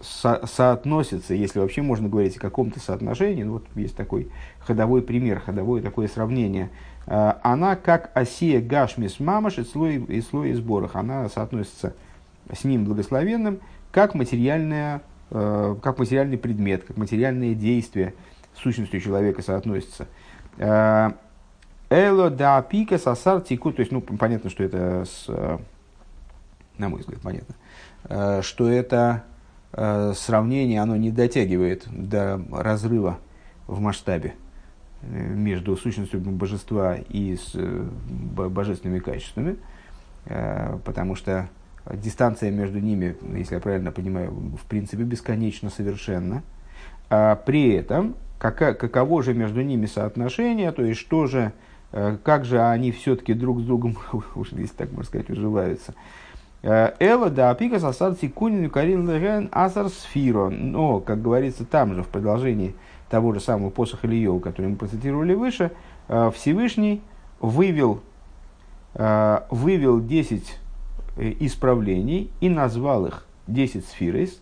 [0.00, 5.40] со соотносится, если вообще можно говорить о каком-то соотношении, ну вот есть такой ходовой пример,
[5.40, 6.70] ходовое такое сравнение–
[7.06, 10.96] Э, она как осия гашмис мамаш и слой, и слой сборах.
[10.96, 11.94] Она соотносится
[12.52, 13.60] с ним благословенным
[13.92, 18.14] как, материальная, э, как материальный предмет, как материальное действие
[18.56, 20.06] сущностью человека соотносится.
[20.58, 21.12] Э,
[21.90, 25.28] Эло да пика сосар тику, то есть, ну, понятно, что это, с,
[26.78, 29.22] на мой взгляд, понятно, что это
[30.16, 33.18] сравнение, оно не дотягивает до разрыва
[33.66, 34.34] в масштабе
[35.08, 39.56] между сущностью божества и с э, божественными качествами,
[40.26, 41.48] э, потому что
[41.92, 46.42] дистанция между ними, если я правильно понимаю, в принципе бесконечно совершенно.
[47.10, 48.16] А при этом,
[48.50, 51.52] каково же между ними соотношение, то есть что же,
[51.92, 53.96] э, как же они все-таки друг с другом,
[54.52, 55.94] если так можно сказать, уживаются.
[56.62, 60.48] Эла да апика сасар цикунин карин асар сфиро.
[60.48, 62.74] Но, как говорится там же в продолжении
[63.10, 65.70] того же самого посоха Ильева, который мы процитировали выше,
[66.08, 67.00] э, Всевышний
[67.38, 68.00] вывел,
[68.94, 70.58] э, вывел 10
[71.16, 74.40] э, исправлений и назвал их 10 сфирейс,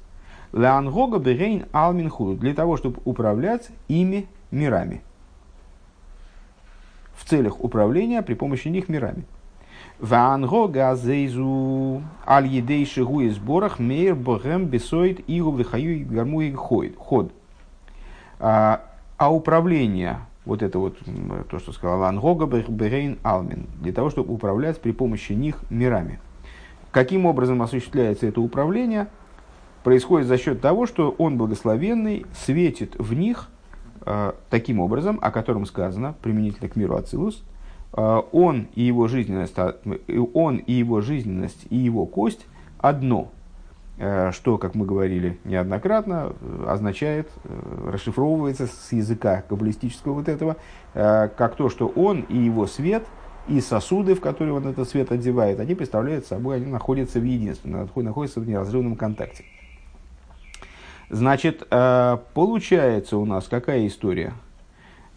[0.52, 5.02] Леангога Берейн Алмин Худу, для того, чтобы управлять ими мирами.
[7.14, 9.24] В целях управления при помощи них мирами.
[9.98, 17.32] Вангога зейзу аль едей шигу и сборах мейр богем бесоид игу вихаю гармуи ход.
[18.40, 18.82] А,
[19.16, 20.98] а управление, вот это вот,
[21.48, 26.18] то, что сказал Ангога Берейн Алмин, для того, чтобы управлять при помощи них мирами.
[26.90, 29.06] Каким образом осуществляется это управление?
[29.84, 33.48] Происходит за счет того, что он благословенный светит в них
[34.06, 37.42] э, таким образом, о котором сказано, применительно к миру Ацилус,
[37.92, 39.56] э, он и его жизненность,
[40.34, 42.46] он и его жизненность и его кость
[42.78, 43.30] одно–
[43.98, 50.56] Э, что, как мы говорили неоднократно, э, означает, э, расшифровывается с языка каббалистического вот этого,
[50.92, 53.04] как то, что он и его свет
[53.48, 57.70] и сосуды, в которые он этот свет одевает, они представляют собой, они находятся в единстве,
[57.70, 59.44] находятся в неразрывном контакте.
[61.12, 64.32] Значит, э, получается у нас какая история?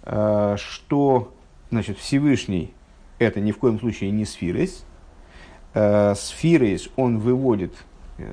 [0.03, 1.33] Э, что
[1.71, 2.73] значит, Всевышний
[3.17, 4.83] это ни в коем случае не сфирис.
[5.73, 7.73] Э, сфирис он выводит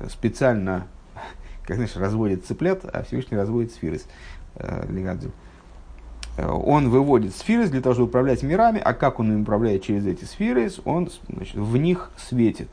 [0.09, 0.87] специально,
[1.65, 4.07] как знаешь, разводит цыплят, а Всевышний разводит сфирис.
[6.37, 10.69] Он выводит сфиры для того, чтобы управлять мирами, а как он управляет через эти сферы,
[10.83, 12.67] он значит, в них светит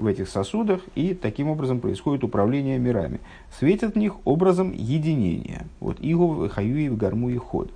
[0.00, 3.20] в этих сосудах, и таким образом происходит управление мирами.
[3.58, 5.66] Светят в них образом единения.
[5.78, 7.70] Вот Игу, Хаюи, Гарму и Ход.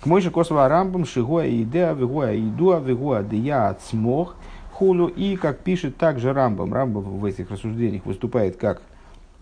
[0.00, 4.34] К мойше косва рамбам шигуа идеа вигуа идуа вигуа дея ацмох
[4.72, 5.06] хулу.
[5.06, 8.82] И, как пишет также Рамбам, Рамбам в этих рассуждениях выступает как,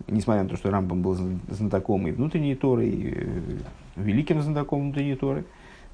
[0.07, 1.17] несмотря на то, что Рамбам был
[1.49, 3.41] знатоком и внутренней Торы, и э,
[3.95, 5.45] великим знатоком внутренней Торы,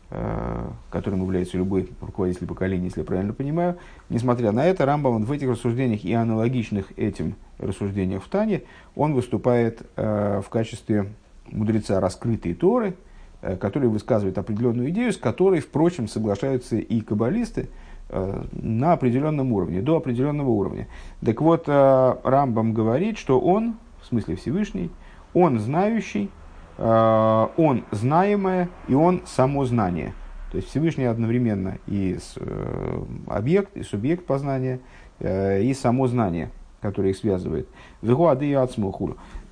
[0.10, 3.78] которым является любой руководитель поколения, если я правильно понимаю.
[4.10, 8.64] Несмотря на это, Рамбам в этих рассуждениях и аналогичных этим рассуждениях в Тане,
[8.95, 11.12] он выступает э, в качестве
[11.47, 12.95] мудреца раскрытой Торы,
[13.41, 17.70] э, который высказывает определенную идею, с которой, впрочем, соглашаются и каббалисты
[18.10, 20.88] на определенном уровне, до определенного уровня.
[21.26, 24.89] Так вот, Рамбам говорит, что он, в смысле Всевышний,
[25.34, 26.47] он знающий, Э,
[26.78, 30.14] он знаемое и он само знание.
[30.52, 34.80] То есть Всевышний одновременно и э, объект, и субъект познания,
[35.20, 36.52] э, и само знание,
[36.82, 37.68] которое их связывает.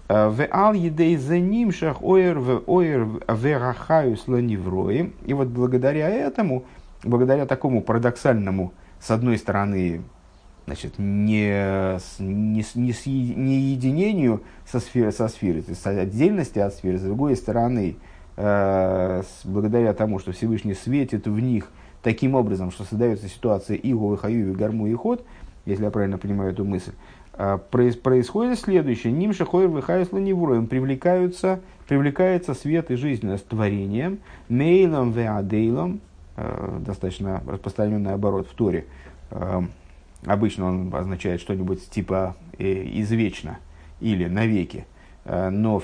[0.08, 5.14] В ал едей за ним шах оер в оер верахаюс ланеврои.
[5.26, 6.64] И вот благодаря этому,
[7.04, 10.02] благодаря такому парадоксальному, с одной стороны,
[10.66, 16.98] значит, не, не, не, не единению со сферой, со сферой, то есть отдельности от сферы,
[16.98, 17.98] с другой стороны,
[18.38, 21.70] э, с, благодаря тому, что Всевышний светит в них
[22.02, 25.26] таким образом, что создается ситуация Иго, Хаю, Гарму и Ход,
[25.66, 26.94] если я правильно понимаю эту мысль,
[27.34, 29.14] э, происходит следующее.
[29.14, 36.02] Ним шахойр выхаюс ланевроем привлекаются, привлекается свет и жизненность творением, мейлом веадейлом,
[36.38, 38.86] э, достаточно распространенный оборот в Торе,
[39.32, 39.62] э,
[40.24, 43.60] Обычно он означает что-нибудь типа э, извечно
[44.00, 44.86] или навеки,
[45.26, 45.82] э, но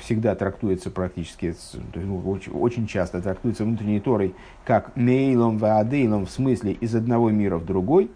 [0.00, 1.54] всегда трактуется практически,
[1.94, 4.34] ну, очень, часто трактуется внутренней Торой
[4.64, 8.10] как мейлом ваадейлом в смысле из одного мира в другой,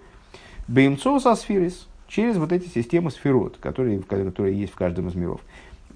[0.68, 5.40] беймцо со сферис, через вот эти системы сферот, которые, которые есть в каждом из миров.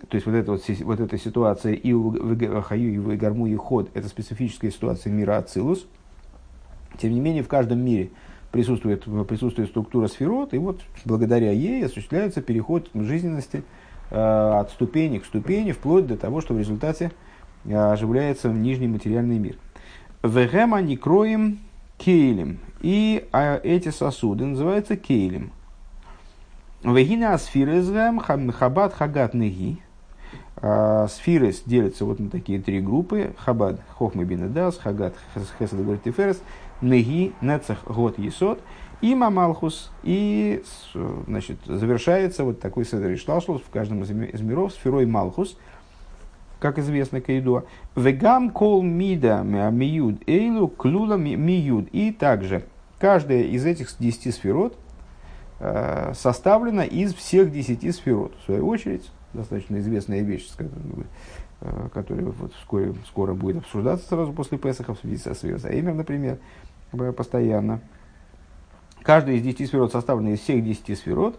[0.09, 3.91] То есть вот эта, вот, вот эта ситуация и в Хаю, и Гарму, и Ход,
[3.95, 5.87] это специфическая ситуация мира Ацилус.
[6.99, 8.11] Тем не менее, в каждом мире
[8.53, 13.65] присутствует, присутствует структура сферот, и вот благодаря ей осуществляется переход жизненности
[14.11, 17.11] э, от ступени к ступени, вплоть до того, что в результате
[17.65, 19.57] э, оживляется нижний материальный мир.
[20.23, 21.59] Вегема не кроем
[21.99, 22.59] кейлем.
[22.81, 25.53] И а, эти сосуды называются кейлем.
[26.83, 29.79] Вегина асфирезгам хабад хагат неги.
[30.57, 33.35] А, сфирес делятся вот на такие три группы.
[33.39, 35.15] Хабад хохмы бинедас, хагат
[35.59, 36.43] хесед гортиферес,
[36.83, 38.61] Неги, Нецах, Год, Есот,
[39.01, 39.91] и Мамалхус.
[40.03, 40.63] И
[41.27, 45.57] значит, завершается вот такой седер Ишталшлус в каждом из миров сферой Малхус,
[46.61, 47.65] как известно Каидуа.
[47.97, 51.89] Вегам кол мида миюд эйлу клула миюд.
[51.93, 52.65] И также
[53.01, 54.79] каждая из этих десяти сферот
[55.59, 58.33] э, составлена из всех десяти сферот.
[58.41, 64.59] В свою очередь, достаточно известная вещь, э, которая вот вскоре, скоро будет обсуждаться сразу после
[64.59, 66.39] Песаха в связи со Сферозаэмер, например,
[66.93, 67.81] постоянно.
[69.03, 71.39] Каждый из десяти сферот составлен из всех десяти сферот.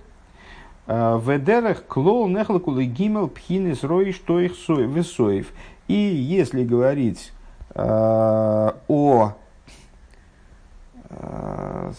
[0.85, 5.53] А, Ведерах клол нехлакулы гимел пхинес рой что их весоев.
[5.87, 7.33] И если говорить
[7.75, 9.33] э, о
[11.09, 11.91] э,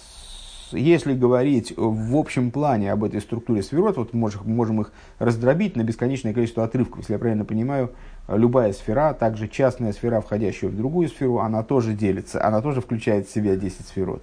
[0.72, 5.82] если говорить в общем плане об этой структуре сферот, вот можем, можем их раздробить на
[5.82, 7.00] бесконечное количество отрывков.
[7.00, 7.92] Если я правильно понимаю,
[8.29, 13.29] любая сфера, также частная сфера, входящая в другую сферу, она тоже делится, она тоже включает
[13.29, 14.22] в себя 10 сферот.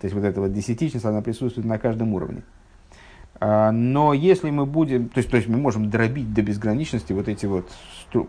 [0.00, 2.42] То есть вот эта вот десятичность, она присутствует на каждом уровне.
[3.40, 7.28] А, но если мы будем, то есть, то есть мы можем дробить до безграничности вот
[7.28, 7.70] эти вот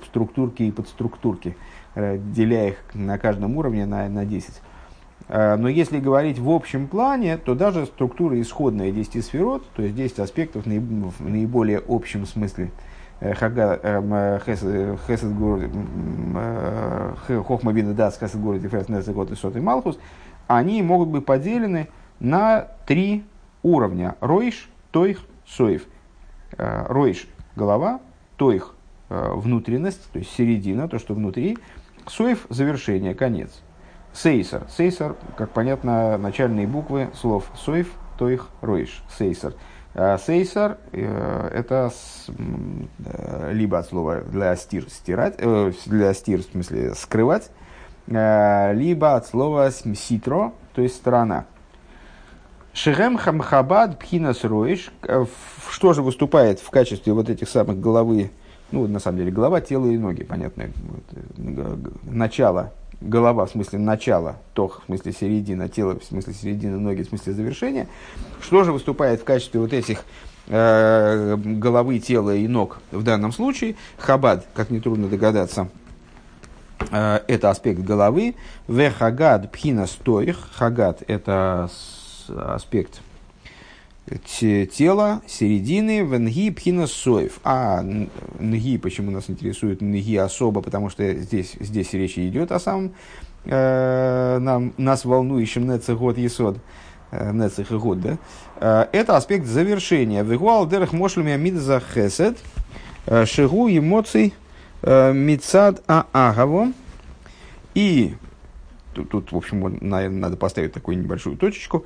[0.05, 1.55] структурки и подструктурки,
[1.95, 4.61] э, деля их на каждом уровне на, на 10.
[5.29, 9.95] А, но если говорить в общем плане, то даже структура исходная 10 сферот, то есть
[9.95, 12.71] 10 аспектов в наиболее общем смысле–
[15.07, 15.59] Хесед Гур
[17.45, 19.97] Хохма Бина Дас Хесед Гур Дифрес Несегот и Сот и Малхус,
[20.47, 21.87] они могут быть поделены
[22.19, 23.23] на три
[23.61, 24.15] уровня.
[24.19, 25.85] Ройш, Тойх, Соев.
[26.57, 27.99] Э, Ройш– голова,
[28.37, 28.75] Тойх–
[29.09, 31.57] внутренность, то есть середина, то, что внутри.
[32.07, 33.61] Соев– завершение, конец.
[34.13, 34.63] Сейсер.
[34.69, 39.03] Сейсер, как понятно, начальные буквы слов Сойф, Тойх, Ройш.
[39.17, 39.55] Сейсер.
[39.95, 46.41] А Сейсер э, это с, э, либо от слова для стир стирать, э, для стир
[46.41, 47.51] в смысле скрывать,
[48.07, 51.45] либо от слова ситро, то есть сторона.
[52.73, 54.91] Шехем хамхабад пхинас роиш,
[55.69, 58.31] что же выступает в качестве вот этих самых головы,
[58.71, 60.65] ну, на самом деле, голова, тело и ноги, понятно,
[62.03, 62.73] начало
[63.03, 67.33] голова в смысле начала, тох в смысле середина, тело в смысле середины, ноги в смысле
[67.33, 67.87] завершения,
[68.41, 70.03] что же выступает в качестве вот этих
[70.47, 73.75] э, головы, тела и ног в данном случае?
[73.97, 75.69] Хабад, как нетрудно догадаться,
[76.91, 78.35] э, это аспект головы.
[78.67, 80.37] В хагад пхина стоих.
[80.53, 81.69] Хагад– это
[82.27, 83.01] аспект
[84.07, 87.39] тела, середины, венги пхина соев.
[87.43, 92.93] А нги, почему нас интересует нги особо, потому что здесь, здесь речь идет о самом
[93.45, 96.57] э, нам, нас волнующем нецех год есод,
[97.11, 98.17] э, нецех и год, да?
[98.57, 100.23] Э, это аспект завершения.
[100.23, 102.37] Вегуал дерах мошлами амидза хесед,
[103.05, 104.33] э, шигу эмоций
[104.81, 106.73] э, мицад аагаво.
[107.73, 108.15] И
[108.93, 111.85] тут, тут, в общем, надо поставить такую небольшую точечку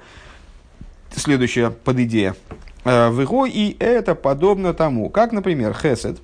[1.18, 2.36] следующая подидея.
[2.86, 6.20] Э, в его и это подобно тому, как, например, хесед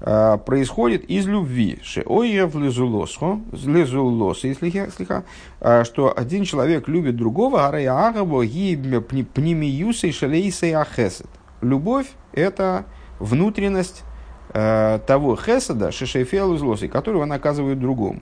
[0.00, 1.78] э, происходит из любви.
[1.82, 5.24] Шеоев лезулосхо, лезулос, если слегка,
[5.60, 8.76] э, что один человек любит другого, араяагаво ги
[9.34, 11.28] пнимиюсей шалейсей ахесед.
[11.60, 12.84] Любовь– это
[13.18, 14.04] внутренность
[14.52, 18.20] того хеседа, шешефел злосой, которую он оказывает другому.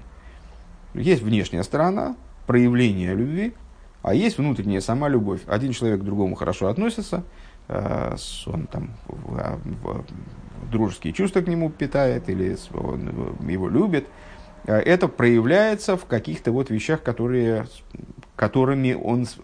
[0.95, 2.17] Есть внешняя сторона,
[2.47, 3.53] проявление любви,
[4.03, 5.41] а есть внутренняя сама любовь.
[5.47, 7.23] Один человек к другому хорошо относится,
[7.69, 8.91] э, он там
[10.71, 14.07] дружеские чувства к нему питает или он его любит.
[14.65, 17.67] Э, это проявляется в каких-то вот вещах, которые,
[18.35, 19.37] которыми он с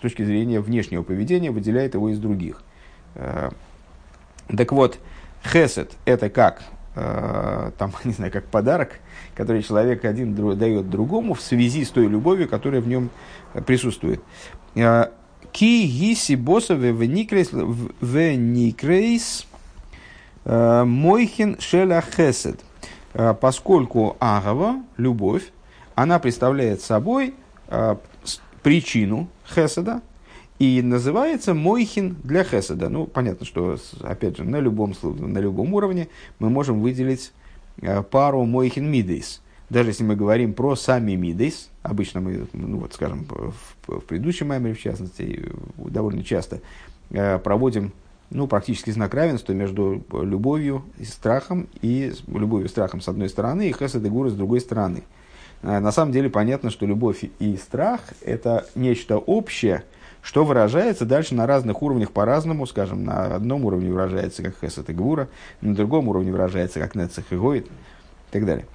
[0.00, 2.62] точки зрения внешнего поведения выделяет его из других.
[3.14, 3.50] Э,
[4.56, 4.98] так вот,
[5.44, 6.62] хесед– это как
[6.94, 9.00] там, не знаю, как подарок,
[9.36, 13.10] который человек один дает другому в связи с той любовью, которая в нем
[13.66, 14.22] присутствует.
[14.76, 15.12] А,
[15.52, 17.50] Ки гиси босове веникрейс
[20.44, 22.60] а, мойхин шеля хесед.
[23.12, 25.52] А, поскольку агава, любовь,
[25.94, 27.34] она представляет собой
[28.62, 30.02] причину хеседа,
[30.58, 32.88] и называется мойхин для хеседа.
[32.88, 36.08] Ну, понятно, что, опять же, на любом, на любом уровне
[36.38, 37.32] мы можем выделить
[38.10, 43.26] пару мойхин мидейс– даже если мы говорим про сами мидейс, обычно мы, ну вот скажем,
[43.28, 43.54] в,
[43.88, 46.60] в предыдущем маймере, в частности, довольно часто
[47.10, 47.92] э, проводим
[48.30, 53.68] ну, практически знак равенства между любовью и страхом, и любовью и страхом с одной стороны,
[53.68, 55.02] и хесед и гура с другой стороны.
[55.62, 59.82] Э, на самом деле понятно, что любовь и страх– это нечто общее,
[60.26, 62.66] что выражается дальше на разных уровнях по-разному.
[62.66, 65.28] Скажем, на одном уровне выражается как хесед и гура,
[65.60, 68.66] на другом уровне выражается как нецех и гоид и так далее.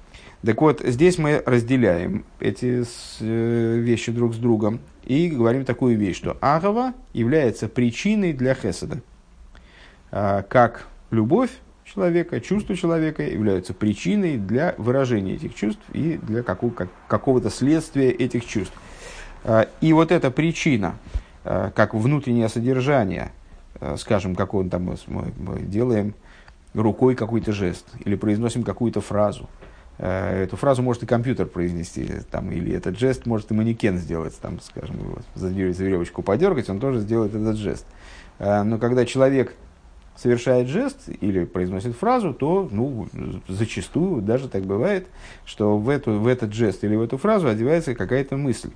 [0.45, 2.85] Так вот, здесь мы разделяем эти
[3.19, 9.01] э, вещи друг с другом и говорим такую вещь, что Агава является причиной для Хеседа.
[10.09, 11.51] А, как любовь
[11.83, 18.09] человека, чувства человека являются причиной для выражения этих чувств и для какого- как, какого-то следствия
[18.09, 18.73] этих чувств.
[19.43, 20.95] А, и вот эта причина,
[21.43, 23.31] как внутреннее содержание,
[23.97, 24.97] скажем, как он там мы,
[25.37, 26.13] мы делаем
[26.73, 29.49] рукой какой-то жест или произносим какую-то фразу–
[30.03, 34.35] Э, эту фразу может и компьютер произнести, там, или этот жест может и манекен сделать,
[34.41, 34.95] там, скажем,
[35.35, 37.85] за, за веревочку подергать, он тоже сделает этот жест.
[38.39, 39.53] Э, но когда человек
[40.15, 43.07] совершает жест или произносит фразу, то ну,
[43.47, 45.07] зачастую даже так бывает,
[45.45, 48.71] что в, эту, в этот жест или в эту фразу одевается какая-то мысль.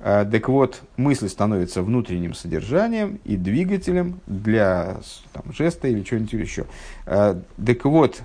[0.00, 5.00] Э, так вот, мысль становится внутренним содержанием и двигателем для
[5.32, 6.66] там, жеста или чего-нибудь еще.
[7.04, 8.22] Так вот,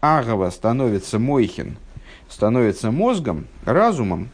[0.00, 1.76] Агава становится Мойхин,
[2.28, 4.28] становится мозгом, разумом,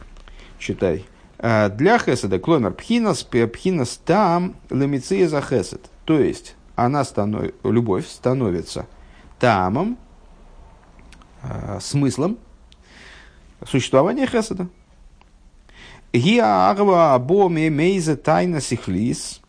[0.59, 1.05] читай,
[1.37, 5.89] а для Хеседа, кломер пхинас, пхинас там лемиция за Хесед.
[6.05, 7.51] То есть, она станов...
[7.63, 8.87] любовь становится
[9.39, 9.97] тамом,
[11.79, 12.37] смыслом
[13.67, 14.67] существования Хеседа.
[16.17, 19.41] Гиа агва абоми мейзе тайна сихлис.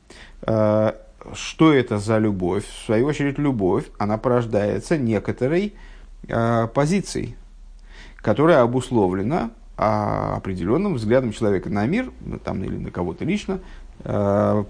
[1.33, 2.64] Что это за любовь?
[2.67, 5.75] В свою очередь, любовь, она порождается некоторой
[6.29, 7.37] э, позиций,
[8.19, 12.11] которая обусловлена а, определенным взглядом человека на мир,
[12.45, 13.61] там, или на кого-то лично,
[14.05, 14.64] э,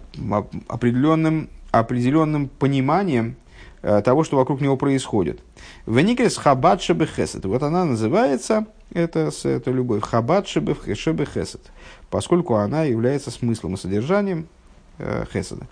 [0.68, 3.36] определенным, определенным пониманием
[3.82, 5.40] э, того, что вокруг него происходит.
[5.86, 7.44] Веникрес хабат шебехесет.
[7.44, 11.60] Вот она называется это, это любовь, хабат шебе, шебе хесед,
[12.10, 14.48] поскольку она является смыслом и содержанием
[14.98, 15.66] э, хеседа.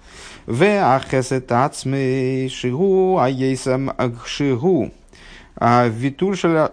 [0.47, 3.93] В а хесед ацме шигу, а ейсам
[4.27, 4.93] шигу,
[5.57, 6.73] а витур шеля,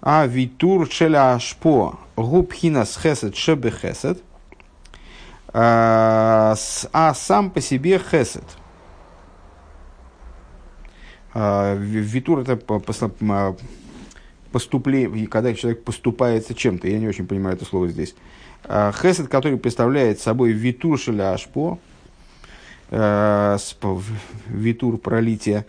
[0.00, 4.22] а витур шеля ашпо, губхинас хесед шебе хесед,
[5.54, 6.54] а,
[6.92, 8.44] а сам по себе хесед–
[11.34, 12.56] а, Витур это
[14.52, 16.86] поступление, когда человек поступается чем-то.
[16.86, 18.14] Я не очень понимаю это слово здесь.
[18.64, 21.78] А, хесед, который представляет собой витур шеля ашпо,
[22.90, 23.56] а,
[24.46, 25.66] витур пролития,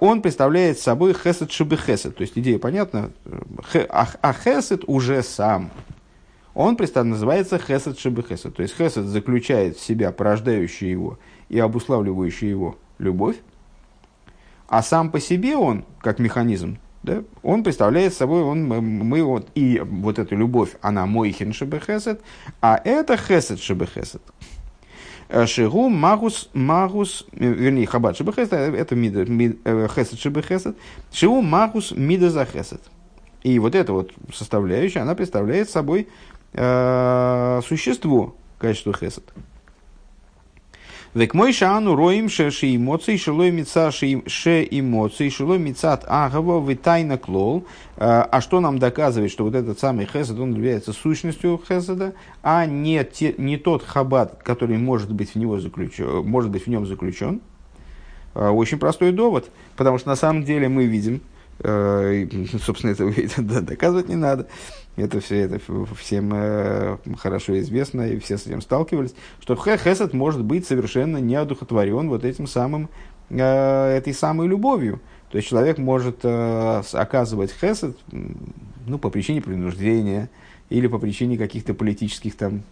[0.00, 2.16] он представляет собой хесед шибы хесед.
[2.16, 3.10] То есть идея понятна.
[3.90, 5.70] А хесед уже сам.
[6.54, 8.54] Он называется хесед шибы хесед.
[8.56, 13.36] То есть хесед заключает в себя порождающую его и обуславливающую его любовь.
[14.68, 19.80] А сам по себе он, как механизм, да, он представляет собой, он, мы вот, и
[19.80, 22.20] вот эта любовь, она мой шебехесед,
[22.60, 24.22] а это хесед шебехесед.
[25.28, 30.76] Э, Шигу магус магус, э, вернее, хабат шебехесед, э, это мида, мид, хесед шебехесед.
[31.12, 32.46] Шигу магус мида за.
[33.42, 36.08] И вот эта вот составляющая, она представляет собой
[36.54, 39.32] э, существо качества хесед.
[41.14, 46.74] Век мой шану роим ше ши эмоции шилой мица ше эмоции шилой мицат агава вы
[46.74, 47.64] тайна клол.
[47.96, 53.02] А что нам доказывает, что вот этот самый хесед, он является сущностью хеседа, а не,
[53.04, 57.40] те, не тот хабат, который может быть в, него заключен, может быть в нем заключен?
[58.34, 61.22] Очень простой довод, потому что на самом деле мы видим,
[61.58, 64.46] собственно, это доказывать не надо,
[64.98, 65.60] это, все, это
[65.94, 72.08] всем э, хорошо известно, и все с этим сталкивались, что хесед может быть совершенно неодухотворен
[72.08, 72.88] вот этим самым,
[73.30, 75.00] э, этой самой любовью.
[75.30, 77.96] То есть человек может э, оказывать хесед
[78.86, 80.30] ну, по причине принуждения
[80.68, 82.62] или по причине каких-то политических там,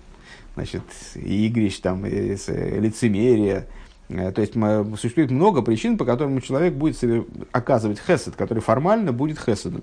[0.55, 0.83] значит,
[1.15, 3.67] игрищ, там, лицемерия.
[4.09, 4.55] То есть
[5.01, 6.97] существует много причин, по которым человек будет
[7.53, 9.83] оказывать хесед, который формально будет хеседом.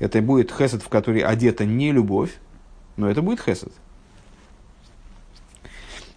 [0.00, 2.36] Это будет хесед, в который одета не любовь,
[2.96, 3.72] но это будет хесед.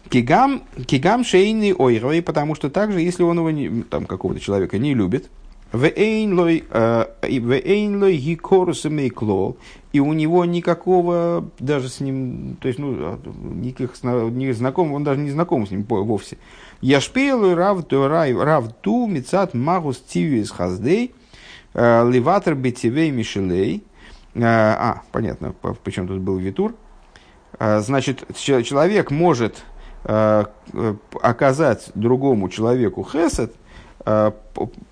[0.10, 4.94] Кигам, кигам шейный ойрой, потому что также, если он его не, там какого-то человека не
[4.94, 5.30] любит,
[5.74, 7.06] э,
[9.92, 13.20] и у него никакого даже с ним, то есть, ну, а,
[13.54, 16.38] никаких не знаком, он даже не знаком с ним вовсе.
[16.82, 17.84] Яшпейлу рав
[18.82, 21.14] ту мицат магус тивис хаздей,
[21.74, 23.84] Э, Ливатор бетивей мишелей.
[24.36, 25.54] Э, а, понятно,
[25.84, 26.76] почему тут был витур.
[27.60, 29.64] Э, значит, человек может
[31.22, 33.56] оказать другому человеку хесед,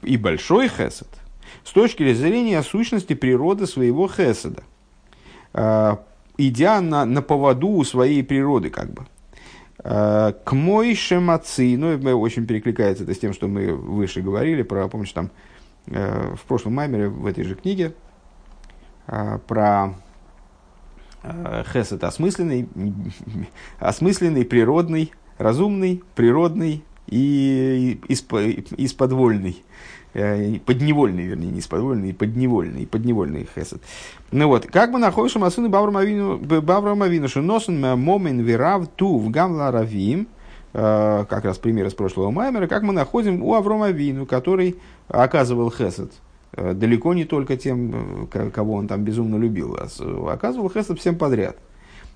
[0.03, 1.09] и большой хесед,
[1.65, 4.63] с точки зрения сущности природы своего хеседа,
[6.37, 9.05] идя на, на поводу у своей природы, как бы.
[9.83, 15.11] К мой шемаци, ну, очень перекликается это с тем, что мы выше говорили про, помнишь,
[15.11, 15.29] там,
[15.87, 17.93] в прошлом маймере в этой же книге
[19.07, 19.95] э, про
[21.23, 22.67] э, хесед осмысленный,
[23.79, 29.63] осмысленный, природный, разумный, природный и исподвольный.
[30.13, 33.81] Подневольный, вернее, не исподвольный, подневольный, подневольный хесед.
[34.31, 39.71] Ну вот, как бы находишь Масуны Баврам Авину, что носен момен вирав ту в гамла
[39.71, 40.27] равим,
[40.73, 44.77] как раз пример из прошлого маймера, как мы находим у Аврома Вину, который
[45.09, 46.11] оказывал хесед
[46.53, 51.17] э, далеко не только тем, э, кого он там безумно любил, а оказывал хесед всем
[51.17, 51.57] подряд.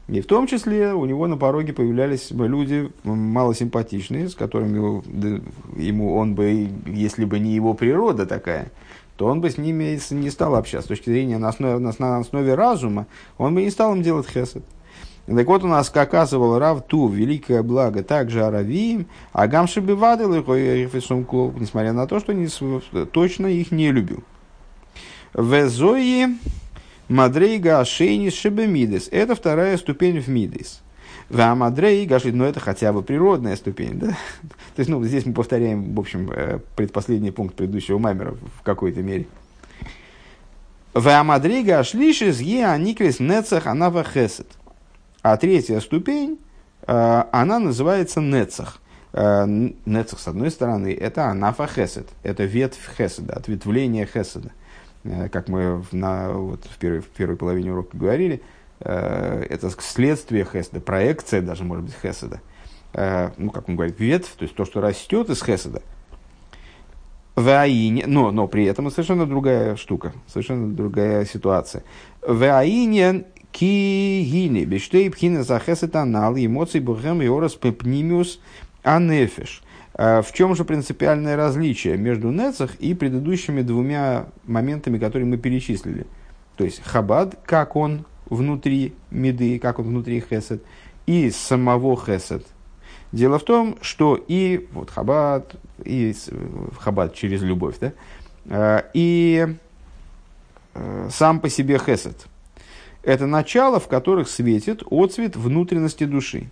[0.08, 5.02] И в том числе у него на пороге появлялись люди малосимпатичные, с которыми
[5.82, 8.72] ему он бы, если бы не его природа такая,
[9.18, 10.86] то он бы с ними не стал общаться.
[10.86, 13.08] С точки зрения на основе, на основе разума,
[13.40, 14.64] он бы не стал им делать хесед.
[15.26, 21.94] Так вот у нас оказывал Рав Ту, великое благо, также Аравиим, а Гамши Бивадил, несмотря
[21.94, 22.48] на то, что не,
[23.08, 24.24] точно их не любил.
[25.34, 26.28] Везои
[27.10, 29.10] Мадрейга Ашейнис Шебемидес.
[29.12, 30.82] Это вторая ступень в Мидес.
[31.32, 34.08] А Мадрей Гашит, но это хотя бы природная ступень, да?
[34.76, 39.02] То есть, ну, здесь мы повторяем, в общем, э, предпоследний пункт предыдущего маймера в какой-то
[39.02, 39.26] мере.
[40.94, 44.48] Ашлишис Е Аникрис Нецах Анава Хесет.
[45.26, 46.38] А третья ступень,
[46.86, 48.80] э, она называется Нецах.
[49.12, 54.52] Э, Нецах, с одной стороны, это анафа хесед, это ветвь хеседа, ответвление хеседа.
[55.04, 58.44] Э, как мы на, вот, в, первой, в первой половине урока говорили,
[58.80, 62.42] это следствие хеседа, проекция даже, может быть, хеседа.
[63.38, 65.82] Ну, как он говорит, ветвь, то есть то, что растет из хеседа.
[67.36, 71.84] Ваине, но, но при этом совершенно другая штука, совершенно другая ситуация.
[72.22, 73.26] Ваине
[73.56, 78.40] кигини, бештей пхина захесет анал, эмоций бухем и орас пепнимиус
[78.84, 79.64] анефиш.
[79.94, 86.06] А в чем же принципиальное различие между Нецах и предыдущими двумя моментами, которые мы перечислили?
[86.58, 90.62] То есть Хабад, как он внутри Меды, как он внутри Хесед,
[91.06, 92.46] и самого Хесед.
[93.14, 96.14] Дело в том, что и вот Хабад, и
[96.78, 97.94] Хабад через любовь, да,
[98.50, 99.48] э, и
[100.74, 102.28] э, сам по себе Хесед.
[103.06, 106.50] Это начало, в которых светит отцвет внутренности души.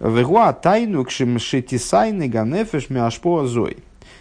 [0.00, 2.88] Вегуа тайну кшимшетисайны ганефеш
[3.48, 3.76] зой.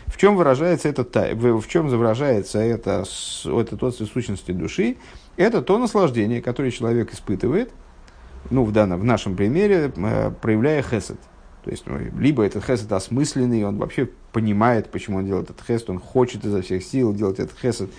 [0.05, 3.05] В чем выражается это, в чем выражается это,
[3.45, 4.97] этот отцвет сущности души?
[5.35, 7.71] Это то наслаждение, которое человек испытывает,
[8.51, 11.19] ну, в данном, в нашем примере, э, проявляя хесед.
[11.63, 15.89] То есть, ну, либо этот хесед осмысленный, он вообще понимает, почему он делает этот хесед,
[15.89, 17.89] он хочет изо всех сил делать этот хесед,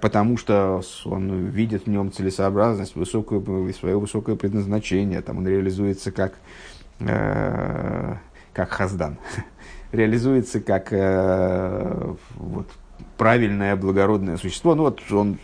[0.00, 6.34] потому что он видит в нем целесообразность, высокую, свое высокое предназначение, там он реализуется как,
[7.00, 8.14] э,
[8.52, 9.18] как хаздан,
[9.92, 12.68] реализуется как э, вот,
[13.16, 14.76] правильное, благородное существо.
[14.76, 15.38] Ну вот он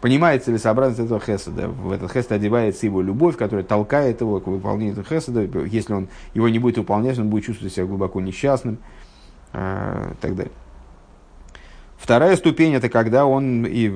[0.00, 1.68] понимает целесообразность этого хеседа.
[1.68, 5.42] В этот хесед одевается его любовь, которая толкает его к выполнению этого хеседа.
[5.66, 8.78] Если он его не будет выполнять, он будет чувствовать себя глубоко несчастным
[9.52, 10.52] э, и так далее.
[11.98, 13.92] Вторая ступень– это когда он, и,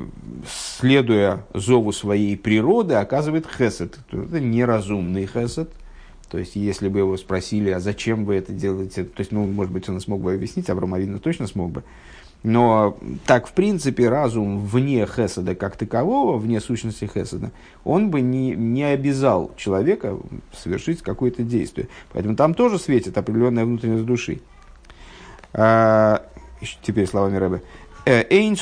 [0.80, 3.98] следуя зову своей природы, оказывает хесед.
[4.10, 5.70] Это неразумный хесед.
[6.28, 9.72] То есть, если бы его спросили, а зачем вы это делаете, то есть, ну, может
[9.72, 11.84] быть, он смог бы объяснить, Авраам Авину точно смог бы.
[12.42, 17.52] Но так, в принципе, разум вне Хесада как такового, вне сущности Хесада,
[17.84, 20.18] он бы не, не обязал человека
[20.52, 21.88] совершить какое-то действие.
[22.12, 24.40] Поэтому там тоже светит определенная внутренность души.
[25.52, 26.26] А,
[26.82, 27.62] теперь словами Рэбе.
[28.04, 28.54] Э, Эйн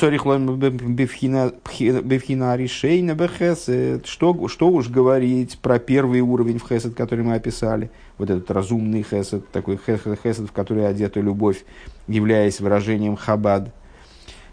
[2.03, 4.05] бифхина решейна бехесед.
[4.05, 7.89] Что, что уж говорить про первый уровень в хесед, который мы описали.
[8.19, 11.63] Вот этот разумный хесед, такой хесед, в который одета любовь,
[12.07, 13.73] являясь выражением хабад.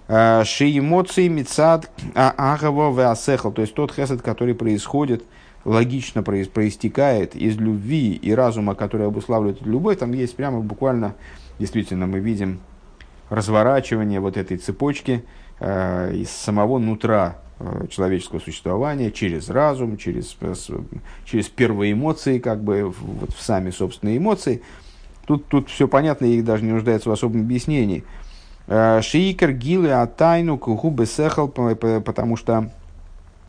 [0.07, 3.53] Э, Ши эмоции мецад агава веасехал.
[3.53, 5.23] То есть тот хесед, который происходит,
[5.67, 9.99] логично проистекает из любви и разума, который обуславливает любовь.
[9.99, 11.15] Там есть прямо буквально,
[11.59, 12.61] действительно, мы видим
[13.31, 15.25] разворачивание вот этой цепочки
[15.61, 20.55] э, из самого нутра э, человеческого существования через разум, через, э,
[21.25, 24.63] через первые эмоции, как бы вот в сами собственные эмоции.
[25.27, 28.05] Тут, тут все понятно и даже не нуждается в особом объяснении.
[28.67, 32.71] Шиикер гилы атайну кугубы сехал, потому что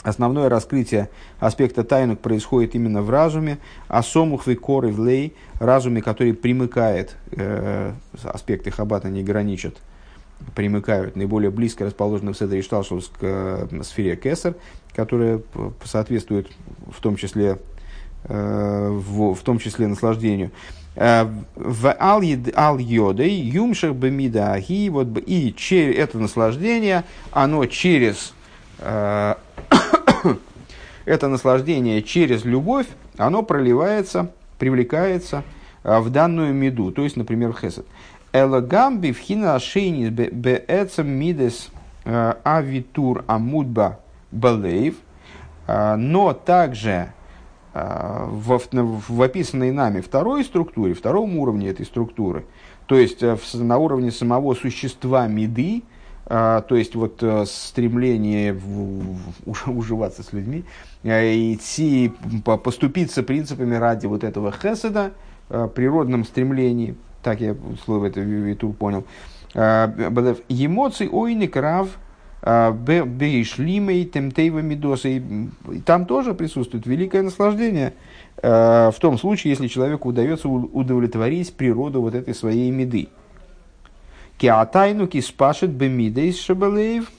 [0.03, 6.33] основное раскрытие аспекта тайнук происходит именно в разуме, а сомух коры в лей, разуме, который
[6.33, 7.93] примыкает, э,
[8.23, 9.77] аспекты хабата не граничат,
[10.55, 14.55] примыкают наиболее близко расположены в Седре Шталшус к э, сфере Кесар,
[14.95, 15.41] которая
[15.83, 16.49] соответствует
[16.91, 17.59] в том числе,
[18.23, 20.51] э, в, в том числе наслаждению.
[20.95, 25.55] Э, в ал йодой юмшах бемида аги, вот и
[25.93, 28.33] это наслаждение, оно через
[28.79, 29.35] э,
[31.05, 35.43] это наслаждение через любовь, оно проливается, привлекается
[35.83, 37.85] а, в данную меду, то есть, например, в хесед.
[38.31, 41.69] Элагамби вхина ашейнис беэцем мидес
[42.05, 43.99] а, авитур амудба
[44.31, 44.95] балейв,
[45.67, 47.13] а, но также
[47.71, 52.45] в, в описанной нами второй структуре, втором уровне этой структуры,
[52.87, 55.83] то есть на уровне самого существа меды,
[56.25, 60.63] то есть вот стремление в, в, уживаться с людьми,
[61.03, 62.11] идти,
[62.43, 65.11] поступиться принципами ради вот этого хеседа,
[65.51, 69.03] Э, природном стремлении, так я слово это Витур понял,
[69.55, 69.87] э,
[70.47, 71.89] эмоций ойны крав
[72.43, 75.09] э, бейшлимей темтейва медоса.
[75.09, 75.23] И
[75.85, 77.93] там тоже присутствует великое наслаждение
[78.41, 83.09] в том случае, если человеку удается удовлетворить природу вот этой своей меды.
[84.39, 87.11] Киатайну киспашет бемидейс шабалеев,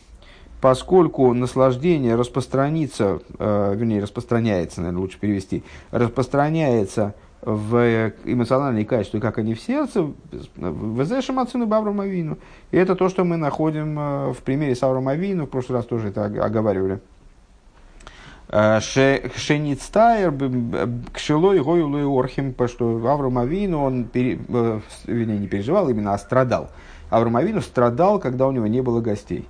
[0.61, 5.63] поскольку наслаждение распространится, вернее, распространяется, наверное, лучше перевести,
[5.93, 10.11] распространяется в эмоциональные качества, как они в сердце,
[10.57, 12.39] в Эзешем Ацину Баврам Авину.
[12.71, 15.87] И это то, что мы находим э, в примере с Авром Авину, в прошлый раз
[15.87, 17.01] тоже это оговаривали.
[18.49, 20.35] Э, Шеництайр,
[21.13, 26.69] Кшилой, Гоюлой Орхим, что Авром Авину, он, пере, э, вернее, не переживал, именно, а страдал.
[27.11, 29.49] Авром Авину страдал, когда у него не было гостей.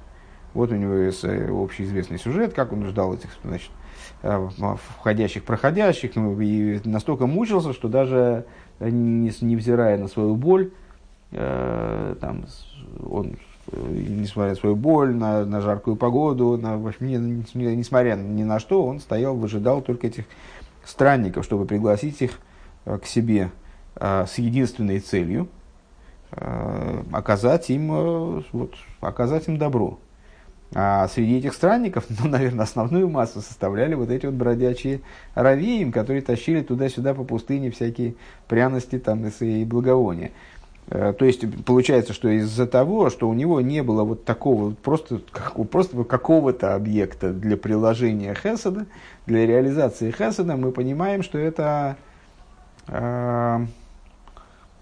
[0.55, 3.71] Вот у него есть общеизвестный сюжет, как он ждал этих, значит,
[4.23, 4.49] Э,
[4.99, 8.45] входящих, проходящих, ну, и настолько мучился, что даже
[8.79, 10.73] невзирая на свою боль,
[11.33, 12.45] э, там,
[13.09, 13.37] он
[13.73, 17.07] несмотря на свою боль, на, на жаркую погоду, на, в общем,
[17.55, 20.25] несмотря ни на что, он стоял, выжидал только этих
[20.85, 22.41] странников, чтобы пригласить их
[22.85, 23.51] к себе
[24.05, 25.47] с единственной целью
[26.33, 29.99] оказать им, вот, оказать им добро.
[30.73, 35.01] А среди этих странников, ну, наверное, основную массу составляли вот эти вот бродячие
[35.35, 38.15] равиим, которые тащили туда-сюда по пустыне всякие
[38.47, 40.31] пряности там, и благовония.
[40.91, 45.21] Э, то есть получается, что из-за того, что у него не было вот такого просто,
[45.31, 48.87] как, просто какого-то объекта для приложения хесада,
[49.27, 51.97] для реализации хесада, мы понимаем, что это,
[52.87, 53.67] э,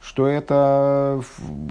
[0.00, 1.22] что это,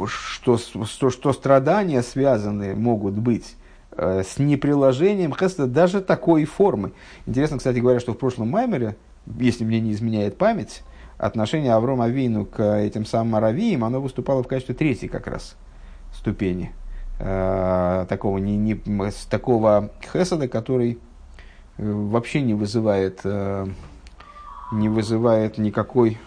[0.08, 3.56] что, что, что страдания связаны могут быть
[3.98, 6.94] Э, с неприложением хеста даже такой формы.
[7.26, 8.96] Интересно, кстати говоря, что в прошлом Маймере,
[9.40, 10.84] если мне не изменяет память,
[11.18, 15.56] отношение Аврома Авину к этим самым Аравиям, оно выступало в качестве третьей как раз
[16.14, 16.74] ступени.
[17.20, 18.80] Э, такого, не, не,
[19.32, 21.00] такого хесада, который
[21.78, 23.66] э, вообще не вызывает, э,
[24.72, 26.20] не вызывает никакой,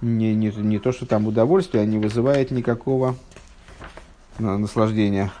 [0.00, 3.16] не, не, не то, что там удовольствия, а не вызывает никакого
[4.38, 5.32] наслаждения.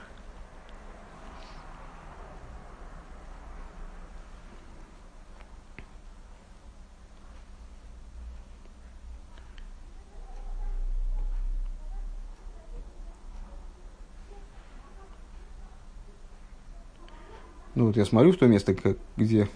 [17.74, 18.74] Ну вот я смотрю в то место,
[19.16, 19.48] где,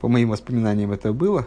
[0.00, 1.46] по моим воспоминаниям, это было.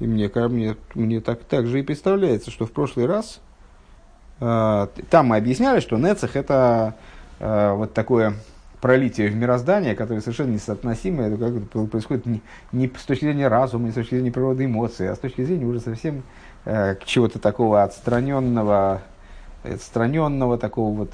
[0.00, 3.40] И мне, мне, мне так, так же и представляется, что в прошлый раз
[4.40, 6.94] э, там мы объясняли, что Нецех это
[7.38, 8.34] э, вот такое
[8.80, 12.42] пролитие в мироздание, которое совершенно несоотносимо, это как происходит не,
[12.72, 15.64] не с точки зрения разума, не с точки зрения природы эмоций, а с точки зрения
[15.64, 16.22] уже совсем
[16.66, 19.02] э, чего-то такого отстраненного,
[19.64, 21.12] отстраненного такого вот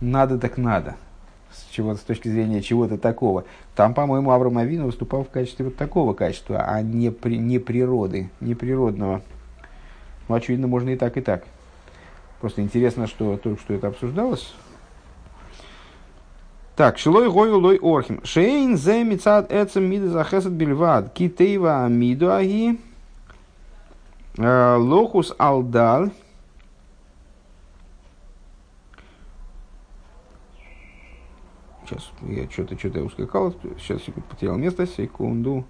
[0.00, 0.96] надо так надо,
[1.70, 3.44] чего с точки зрения чего-то такого.
[3.74, 8.30] Там, по-моему, Авраам Авин выступал в качестве вот такого качества, а не, при, не природы,
[8.40, 9.22] не природного.
[10.28, 11.44] Ну, очевидно, можно и так, и так.
[12.40, 14.54] Просто интересно, что только что это обсуждалось.
[16.76, 18.20] Так, шилой гою лой орхим.
[18.22, 21.12] Шейн зе мицад эцем мида захесет бельвад.
[21.12, 22.78] Китейва амиду аги.
[24.36, 26.12] Лохус алдал.
[31.88, 33.54] Сейчас, я что-то что-то ускакал.
[33.78, 34.86] Сейчас, секунду, потерял место.
[34.86, 35.64] Секунду.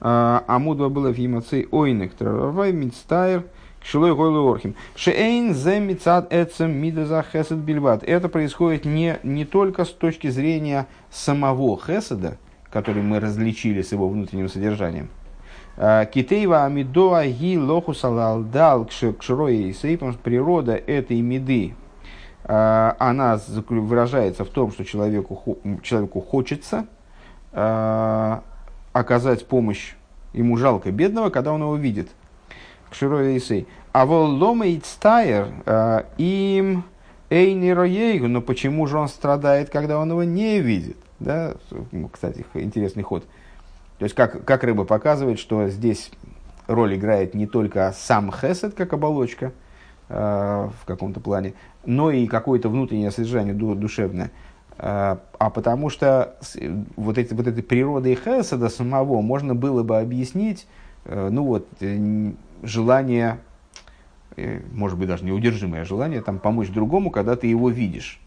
[0.00, 3.44] А, Амудва было в Емацей Ойнек Травай Мидстайр
[3.80, 4.74] Кшилой Гойлу Орхим.
[4.94, 8.04] Шейн зе мицад эцем мидаза хесед бильват.
[8.04, 12.38] Это происходит не, не только с точки зрения самого хеседа,
[12.70, 15.08] который мы различили с его внутренним содержанием.
[15.76, 21.87] А, Китейва амидоа ги лоху салалдал кширой и потому что природа этой меды, а,
[22.44, 26.86] она выражается в том, что человеку, человеку хочется
[27.52, 28.42] а,
[28.92, 29.94] оказать помощь
[30.32, 32.08] ему жалко бедного, когда он его видит.
[33.92, 36.84] А воллома стайер а, им
[37.30, 40.96] эйнироейгу, но почему же он страдает, когда он его не видит?
[41.18, 41.54] Да?
[42.12, 43.24] Кстати, интересный ход.
[43.98, 46.10] То есть, как, как рыба показывает, что здесь
[46.68, 49.52] роль играет не только сам хесед, как оболочка,
[50.08, 51.52] в каком-то плане,
[51.84, 54.30] но и какое-то внутреннее содержание душевное.
[54.78, 56.36] А, а потому что
[56.96, 60.68] вот, эти, вот этой природой Хесада самого можно было бы объяснить,
[61.04, 62.32] э, ну вот, э,
[62.62, 63.40] желание,
[64.36, 68.20] э, может быть, даже неудержимое желание там, помочь другому, когда ты его видишь.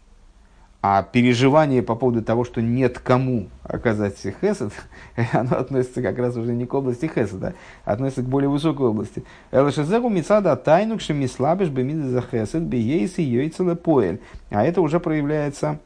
[0.84, 4.72] А переживание по поводу того, что нет кому оказать хесед,
[5.32, 7.54] оно относится как раз уже не к области хеседа,
[7.84, 9.22] а относится к более высокой области.
[9.52, 14.20] Элшезеру мицада тайну кшемислабеш бемиды за хесед бейейси йойцеле поэль.
[14.50, 15.78] А это уже проявляется,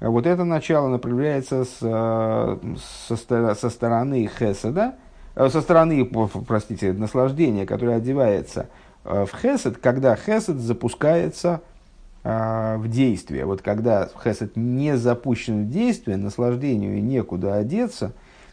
[0.00, 2.56] вот это начало, оно проявляется с, э,
[3.06, 4.94] со, со стороны хеседа,
[5.34, 6.10] э, со стороны,
[6.46, 8.70] простите, наслаждения, которое одевается
[9.04, 11.77] э, в хесед, когда хесед запускается а,
[12.24, 13.44] в действие.
[13.46, 18.12] Вот когда хесед не запущен в действие, наслаждению некуда одеться,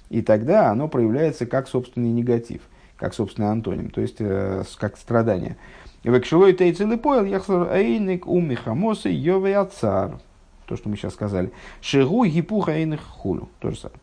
[0.09, 2.61] и тогда оно проявляется как собственный негатив,
[2.95, 5.57] как собственный антоним, то есть э, как страдание.
[6.03, 10.19] Векшилой тейцелы поел, яхсар эйник умихамосы йове ацар.
[10.67, 11.51] То, что мы сейчас сказали.
[11.81, 13.49] Шигу гипуха эйных хулю.
[13.59, 13.99] То же самое.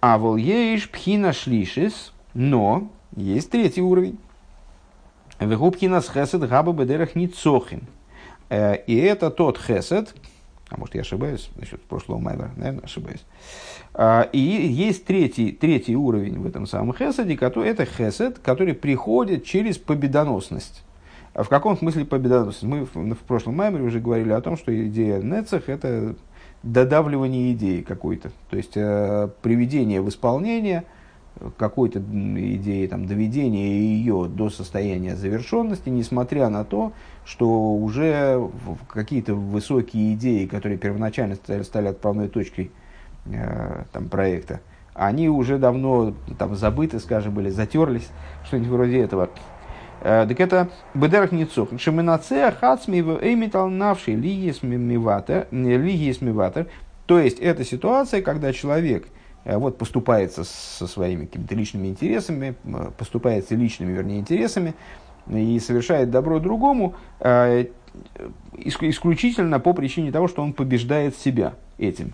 [0.00, 4.18] А вол еиш пхина шлишис, но есть третий уровень.
[5.38, 7.86] Вегубкина с хесед габа бедерах ницохин.
[8.52, 10.14] Э, и это тот хесед,
[10.68, 13.24] а может я ошибаюсь насчет прошлого майвера, наверное, ошибаюсь.
[13.94, 19.46] А, и есть третий, третий уровень в этом самом хеседе, который, это хесед, который приходит
[19.46, 20.84] через победоносность.
[21.34, 22.62] В каком смысле победоносность?
[22.62, 26.14] Мы в, прошлом маймере уже говорили о том, что идея Нецех– это
[26.62, 28.32] додавливание идеи какой-то.
[28.50, 30.84] То есть, э, приведение в исполнение
[31.56, 36.92] какой-то идеи, там, доведение ее до состояния завершенности, несмотря на то,
[37.24, 38.50] что уже
[38.88, 42.70] какие-то высокие идеи, которые первоначально стали, стали отправной точкой
[43.26, 44.60] э, там, проекта,
[44.94, 48.08] они уже давно там, забыты, скажем, были, затерлись,
[48.44, 49.30] что-нибудь вроде этого.
[50.00, 51.68] Э, так это бедерах ницох.
[51.78, 55.46] Шеминацея хацми эймитал навший лигис миватер.
[57.06, 59.06] То есть, это ситуация, когда человек
[59.44, 62.54] э, вот поступается со своими какими-то личными интересами,
[62.98, 64.74] поступается личными, вернее, интересами,
[65.28, 67.66] и совершает добро другому, э,
[68.54, 72.12] исключительно по причине того, что он побеждает себя этим.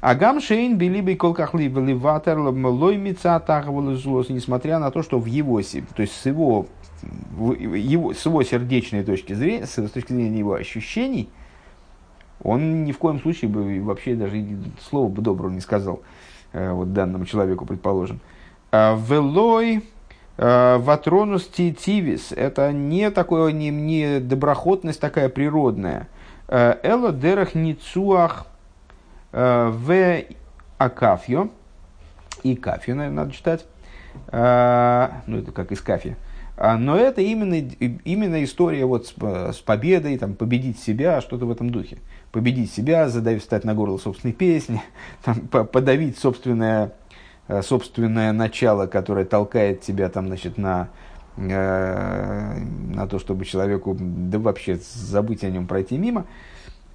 [0.00, 3.42] А гамшейн билибей колкахли валиватер лоймица
[3.96, 6.66] злос, несмотря на то, что в его, то есть с его,
[7.38, 11.28] его, с его сердечной точки зрения, с точки зрения его ощущений,
[12.42, 14.42] он ни в коем случае бы вообще даже
[14.80, 16.00] слова бы доброго не сказал
[16.54, 18.20] э, вот данному человеку, предположим.
[18.72, 19.84] А велой
[20.40, 26.08] Ватронус тивис– это не такое, не, не доброхотность такая природная.
[26.48, 28.46] Э, Эло дерах ницуах
[29.32, 30.22] э, в
[30.78, 31.50] акафью.
[32.42, 33.66] И кафью, наверное, надо читать.
[34.32, 36.16] Ну, это как из кафи.
[36.56, 39.14] Но это именно, именно история вот с,
[39.52, 41.98] с победой, там, победить себя, что-то в этом духе.
[42.32, 44.82] Победить себя, задавить, встать на горло собственной песни,
[45.22, 46.99] там, подавить собственное Э,
[47.62, 50.88] собственное начало, которое толкает тебя там, значит, на,
[51.36, 52.54] э,
[52.94, 56.26] на то, чтобы человеку, да вообще забыть о нем, пройти мимо,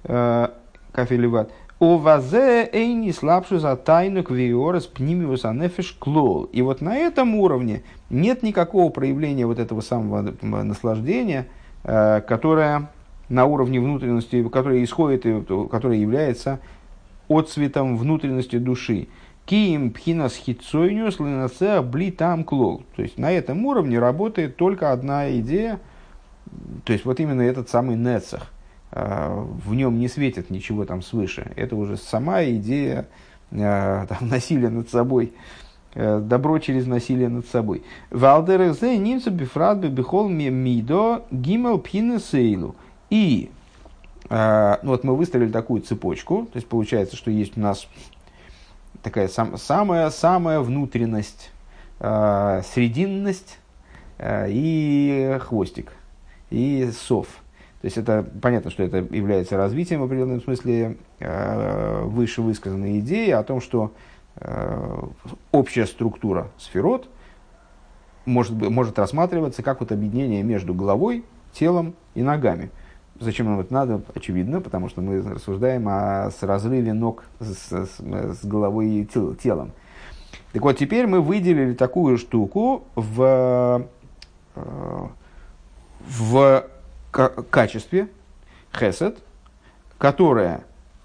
[0.04, 0.48] э,
[0.92, 1.50] кафелеват.
[1.78, 6.44] О вазе эйни слабшу за тайну квиорас пнимиус анефиш клол.
[6.44, 11.48] И вот на этом уровне нет никакого проявления вот этого самого наслаждения,
[11.82, 12.88] которое
[13.28, 15.24] на уровне внутренности, которое исходит,
[15.70, 16.60] которое является
[17.28, 19.08] отцветом внутренности души.
[19.46, 22.82] Киим пхинас хитсойнюс ленацеа бли там клол.
[22.96, 25.80] То есть на этом уровне работает только одна идея,
[26.84, 28.52] то есть вот именно этот самый нецах.
[28.90, 31.52] А, в нем не светит ничего там свыше.
[31.56, 33.06] Это уже сама идея
[33.52, 35.32] а, там, насилия над собой.
[35.94, 37.82] Э, добро через насилие над собой.
[38.10, 42.76] Валдерзе нимца бифрат бихол мидо гимел пхинесейлу.
[43.08, 43.50] И
[44.28, 47.88] а, ну вот мы выставили такую цепочку, то есть получается, что есть у нас
[49.06, 51.52] такая сам, самая, самая внутренность,
[52.00, 53.60] э, срединность
[54.18, 55.92] э, и хвостик,
[56.50, 57.28] и сов.
[57.82, 63.30] То есть это понятно, что это является развитием в определенном смысле э, выше высказанной идеи
[63.30, 63.92] о том, что
[64.40, 65.02] э,
[65.52, 67.08] общая структура сферот
[68.24, 72.72] может, может рассматриваться как вот объединение между головой, телом и ногами.
[73.20, 74.02] Зачем нам это надо?
[74.14, 79.34] Очевидно, потому что мы рассуждаем о с разрыве ног с, с, с головой и тел,
[79.34, 79.72] телом.
[80.52, 83.86] Так вот, теперь мы выделили такую штуку в,
[84.54, 85.06] э,
[86.00, 86.66] в
[87.50, 88.08] качестве
[88.72, 89.18] хесед,
[89.98, 90.64] которая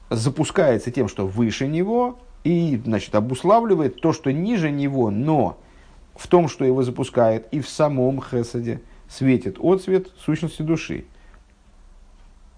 [0.09, 5.57] запускается тем, что выше него, и значит, обуславливает то, что ниже него, но
[6.15, 11.05] в том, что его запускает, и в самом хесаде светит отцвет сущности души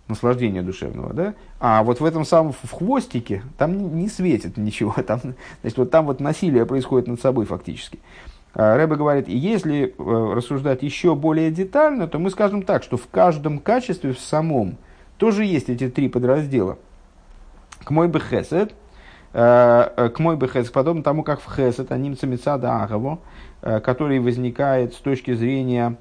[0.07, 1.33] наслаждения душевного, да?
[1.59, 5.19] А вот в этом самом в хвостике там не, светит ничего, там,
[5.61, 7.99] значит, вот там вот насилие происходит над собой фактически.
[8.53, 13.07] А Рэбе говорит, если э, рассуждать еще более детально, то мы скажем так, что в
[13.07, 14.77] каждом качестве в самом
[15.17, 16.77] тоже есть эти три подраздела.
[17.83, 18.75] К мой бы хесед,
[19.33, 23.19] э, э, к мой бы хесед, подобно тому, как в хесед, аним цамицада агаво,
[23.61, 25.97] который возникает с точки зрения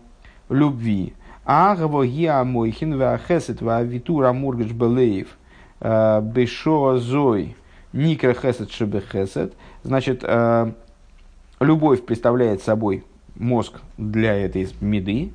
[0.49, 1.15] любви,
[1.45, 5.29] Агаво гиа мойхин ва хесет ва витура мургаш белеев
[5.81, 7.57] э, бешо зой
[7.93, 9.53] никра хесет шебе хесет.
[9.83, 10.73] Значит, э,
[11.59, 13.05] любовь представляет собой
[13.35, 15.33] мозг для этой меды.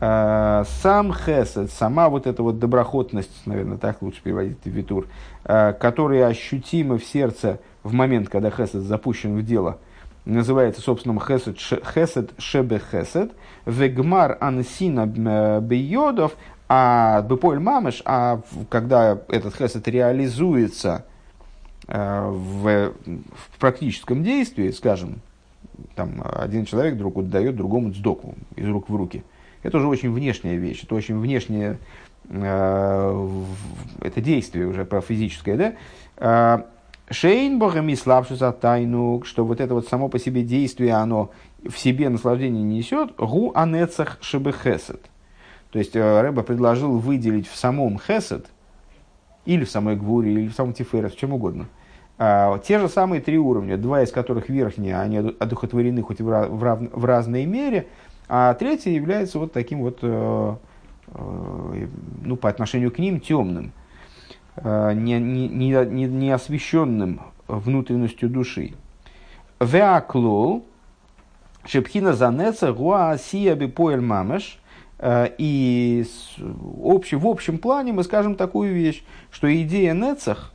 [0.00, 5.08] Э, сам хесед, сама вот эта вот доброхотность, наверное, так лучше переводить витур,
[5.42, 9.76] которая ощутима в сердце в момент, когда хесед запущен в дело–
[10.28, 13.32] называется, собственно, хесед, хесед шебе хесед,
[13.66, 16.36] вегмар ансина бейодов,
[16.68, 21.06] а беполь мамыш, а когда этот хесед реализуется
[21.86, 25.20] э, в, в практическом действии, скажем,
[25.94, 29.24] там один человек друг дает другому сдоку из рук в руки.
[29.62, 31.78] Это уже очень внешняя вещь, это очень внешнее
[32.28, 33.40] э,
[34.02, 36.66] это действие уже про физическое, да?
[37.08, 41.30] Э, Шейн богами слабшуся тайну, что вот это вот само по себе действие, оно
[41.64, 45.00] в себе наслаждение несет, гу анецах шебехесет.
[45.70, 48.46] То есть э, Рэба предложил выделить в самом Хесед,
[49.44, 51.66] или в самой Гвуре, или в самом Тиферес, в чем угодно,
[52.18, 56.28] а, те же самые три уровня, два из которых верхние, они одухотворены хоть в,
[56.62, 57.86] рав, в разной мере,
[58.28, 60.56] а третий является вот таким вот, э,
[61.06, 61.86] э,
[62.24, 63.72] ну, по отношению к ним, темным,
[64.64, 68.74] не, не, не, не освещенным внутренностью души.
[69.60, 70.64] Веаклол,
[71.66, 74.58] шепхина занеца, гуа сия бипоэль мамеш–
[74.98, 76.04] Э, и
[76.82, 80.52] общ, в общем плане мы скажем такую вещь, что идея Нецах,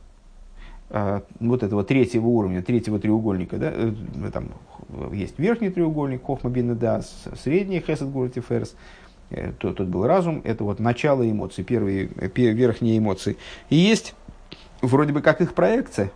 [0.90, 3.92] э, вот этого третьего уровня, третьего треугольника, да, э,
[4.32, 4.50] там
[5.12, 8.76] есть верхний треугольник, Хохма Бинедас, средний Хесед Гурти Ферс,
[9.58, 13.36] тот, тот был разум, это вот начало эмоций, первые, верхние эмоции.
[13.70, 14.14] И есть
[14.82, 16.10] вроде бы как их проекция,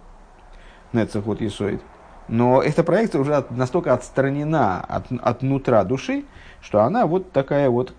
[0.93, 1.81] Нецах вот Исоид,
[2.29, 6.25] но эта проекция уже настолько отстранена от, от нутра души,
[6.61, 7.95] что она вот такая вот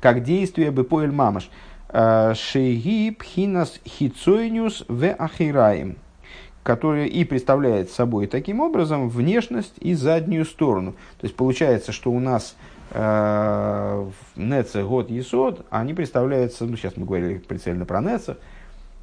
[0.00, 1.50] как действие Бепоэль Мамаш.
[1.88, 5.96] Э, Шеги Пхинас Хицойнюс в Ахираим,
[6.62, 10.92] который и представляет собой таким образом внешность и заднюю сторону.
[11.20, 17.06] То есть получается, что у нас э, Неце, Год, Есод, они представляются, ну сейчас мы
[17.06, 18.36] говорили прицельно про Неце,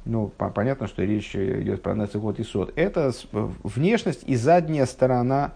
[0.04, 2.72] ну, по, понятно, что речь идет про Неце, Год, Есод.
[2.74, 5.52] Это внешность и задняя сторона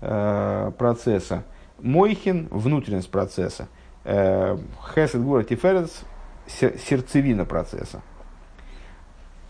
[0.00, 1.42] э, процесса.
[1.80, 3.68] Мойхин– внутренность процесса–
[4.04, 4.58] Э,
[4.94, 6.02] Хесед Гура Тиферец–
[6.46, 8.02] сердцевина процесса.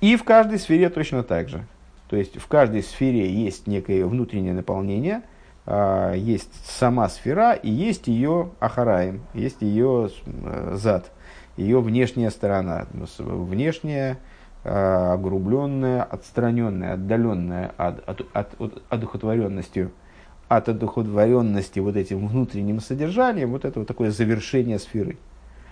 [0.01, 1.65] И в каждой сфере точно так же.
[2.09, 5.23] То есть в каждой сфере есть некое внутреннее наполнение, а,
[5.67, 11.13] есть сама сфера и есть ее ахараем, есть ее э, зад,
[11.57, 12.87] ее внешняя сторона,
[13.19, 14.19] внешняя,
[14.65, 19.93] а, огрубленная, отстраненная, отдаленная от, от, от, от одухотворенностью
[20.49, 25.17] от одухотворенности вот этим внутренним содержанием, вот это вот такое завершение сферы–